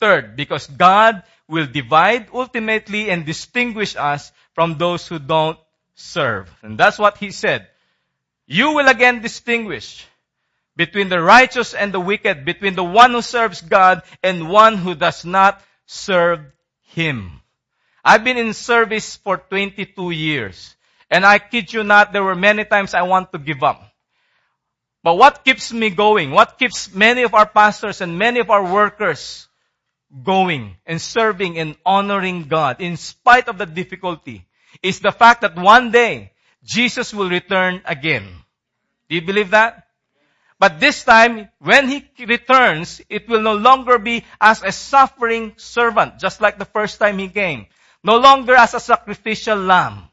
[0.00, 5.58] Third, because God will divide ultimately and distinguish us from those who don't
[5.94, 6.50] serve.
[6.62, 7.68] And that's what He said.
[8.46, 10.06] You will again distinguish
[10.76, 14.94] between the righteous and the wicked, between the one who serves God and one who
[14.94, 16.40] does not serve
[16.94, 17.40] Him.
[18.04, 20.76] I've been in service for 22 years.
[21.10, 23.82] And I kid you not, there were many times I want to give up.
[25.02, 26.30] But what keeps me going?
[26.30, 29.48] What keeps many of our pastors and many of our workers
[30.22, 34.46] going and serving and honoring God in spite of the difficulty
[34.82, 38.28] is the fact that one day Jesus will return again.
[39.08, 39.86] Do you believe that?
[40.58, 46.18] But this time, when he returns, it will no longer be as a suffering servant,
[46.18, 47.66] just like the first time he came.
[48.02, 50.04] No longer as a sacrificial lamb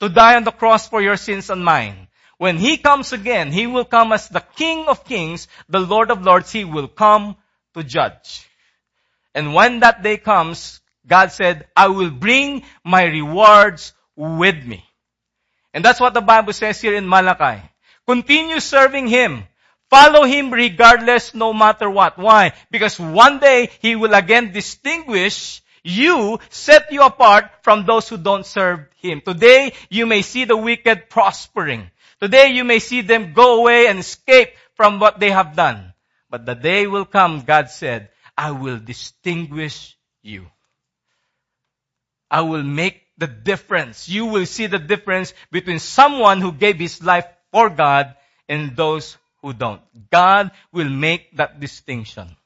[0.00, 2.08] to die on the cross for your sins and mine.
[2.38, 6.22] When he comes again, he will come as the King of Kings, the Lord of
[6.22, 6.52] Lords.
[6.52, 7.36] He will come
[7.74, 8.49] to judge.
[9.34, 14.84] And when that day comes, God said, I will bring my rewards with me.
[15.72, 17.62] And that's what the Bible says here in Malachi.
[18.06, 19.44] Continue serving Him.
[19.88, 22.18] Follow Him regardless no matter what.
[22.18, 22.52] Why?
[22.70, 28.44] Because one day He will again distinguish you, set you apart from those who don't
[28.44, 29.20] serve Him.
[29.20, 31.90] Today, you may see the wicked prospering.
[32.20, 35.94] Today, you may see them go away and escape from what they have done.
[36.28, 40.46] But the day will come, God said, I will distinguish you.
[42.30, 44.08] I will make the difference.
[44.08, 48.14] You will see the difference between someone who gave his life for God
[48.48, 49.80] and those who don't.
[50.10, 52.36] God will make that distinction.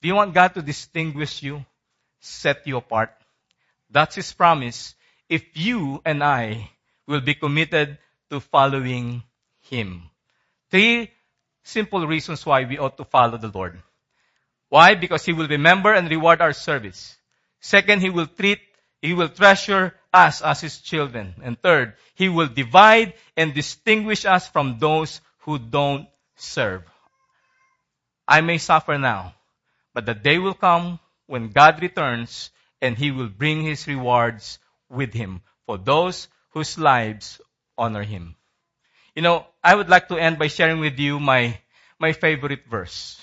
[0.00, 1.64] Do you want God to distinguish you?
[2.20, 3.12] Set you apart.
[3.90, 4.94] That's His promise
[5.28, 6.70] if you and I
[7.06, 7.98] will be committed
[8.30, 9.22] to following
[9.68, 10.10] Him.
[10.70, 11.10] Three
[11.64, 13.82] simple reasons why we ought to follow the Lord.
[14.70, 14.94] Why?
[14.94, 17.18] Because He will remember and reward our service.
[17.60, 18.60] Second, He will treat,
[19.02, 21.34] He will treasure us as His children.
[21.42, 26.82] And third, He will divide and distinguish us from those who don't serve.
[28.26, 29.34] I may suffer now,
[29.92, 32.50] but the day will come when God returns
[32.80, 37.40] and He will bring His rewards with Him for those whose lives
[37.76, 38.36] honor Him.
[39.16, 41.58] You know, I would like to end by sharing with you my,
[41.98, 43.20] my favorite verse.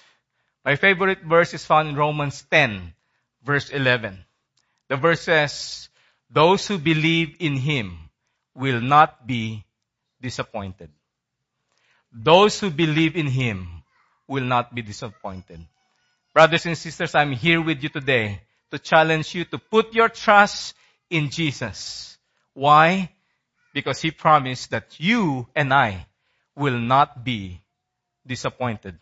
[0.67, 2.93] My favorite verse is found in Romans 10,
[3.41, 4.19] verse 11.
[4.89, 5.87] The verse says,
[6.29, 7.97] those who believe in Him
[8.53, 9.63] will not be
[10.21, 10.89] disappointed.
[12.11, 13.81] Those who believe in Him
[14.27, 15.61] will not be disappointed.
[16.33, 18.41] Brothers and sisters, I'm here with you today
[18.71, 20.75] to challenge you to put your trust
[21.09, 22.17] in Jesus.
[22.53, 23.09] Why?
[23.73, 26.07] Because He promised that you and I
[26.57, 27.61] will not be
[28.27, 28.99] disappointed.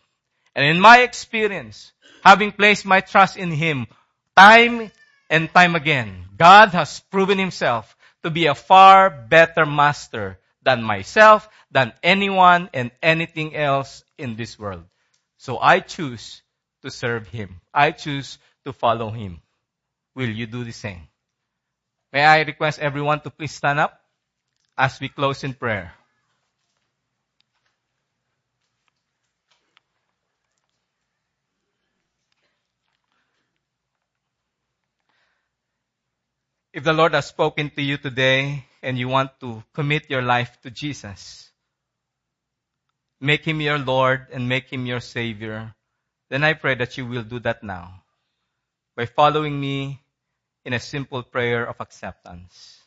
[0.56, 1.92] And in my experience,
[2.24, 3.86] having placed my trust in Him
[4.34, 4.90] time
[5.28, 7.94] and time again, God has proven Himself
[8.24, 14.58] to be a far better master than myself, than anyone and anything else in this
[14.58, 14.84] world.
[15.36, 16.40] So I choose
[16.80, 17.60] to serve Him.
[17.74, 19.42] I choose to follow Him.
[20.14, 21.06] Will you do the same?
[22.14, 24.00] May I request everyone to please stand up
[24.78, 25.92] as we close in prayer.
[36.76, 40.60] If the Lord has spoken to you today and you want to commit your life
[40.60, 41.48] to Jesus,
[43.18, 45.74] make Him your Lord and make Him your Savior,
[46.28, 48.02] then I pray that you will do that now
[48.94, 50.02] by following me
[50.66, 52.78] in a simple prayer of acceptance.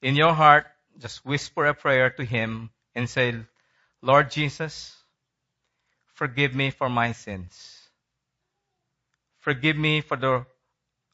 [0.00, 0.64] In your heart,
[0.98, 3.36] just whisper a prayer to Him and say,
[4.00, 4.96] Lord Jesus,
[6.14, 7.82] forgive me for my sins.
[9.40, 10.46] Forgive me for the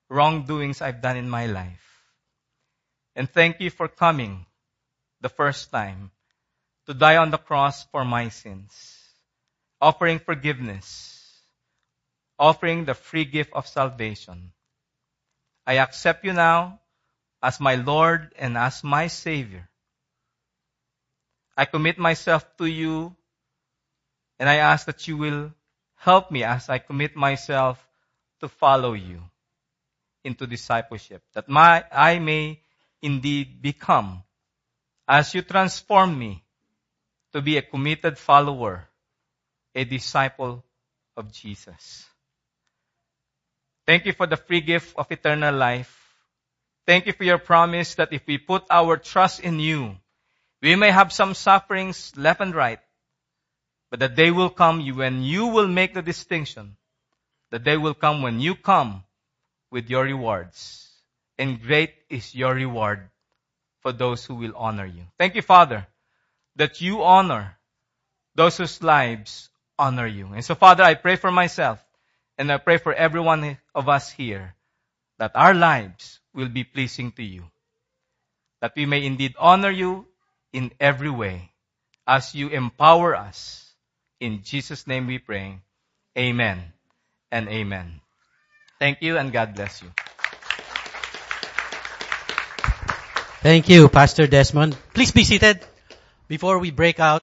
[0.09, 1.85] wrongdoings I've done in my life.
[3.15, 4.47] And thank you for coming
[5.21, 6.11] the first time
[6.87, 8.73] to die on the cross for my sins,
[9.81, 11.43] offering forgiveness,
[12.39, 14.53] offering the free gift of salvation.
[15.67, 16.81] I accept you now
[17.43, 19.69] as my Lord and as my Savior.
[21.57, 23.15] I commit myself to you
[24.39, 25.53] and I ask that you will
[25.97, 27.85] help me as I commit myself
[28.41, 29.21] to follow you
[30.29, 32.61] into discipleship, that my, I may
[33.01, 34.23] indeed become,
[35.09, 36.45] as you transform me
[37.33, 38.87] to be a committed follower,
[39.75, 40.63] a disciple
[41.17, 42.05] of Jesus.
[43.87, 45.97] Thank you for the free gift of eternal life.
[46.87, 49.97] Thank you for your promise that if we put our trust in you,
[50.61, 52.81] we may have some sufferings left and right,
[53.91, 56.77] but the day will come when you will make the distinction.
[57.51, 59.05] The day will come when you come
[59.71, 60.89] with your rewards.
[61.39, 63.11] And great is your reward
[63.81, 65.05] for those who will honor you.
[65.19, 65.87] Thank you, Father,
[66.57, 67.57] that you honor
[68.35, 69.49] those whose lives
[69.79, 70.27] honor you.
[70.33, 71.83] And so, Father, I pray for myself
[72.37, 74.55] and I pray for every one of us here
[75.19, 77.45] that our lives will be pleasing to you.
[78.61, 80.07] That we may indeed honor you
[80.53, 81.51] in every way
[82.07, 83.65] as you empower us.
[84.21, 85.59] In Jesus' name we pray.
[86.17, 86.73] Amen
[87.31, 88.01] and amen.
[88.79, 89.91] Thank you and God bless you.
[93.43, 94.77] Thank you, Pastor Desmond.
[94.95, 95.61] Please be seated
[96.29, 97.23] before we break out.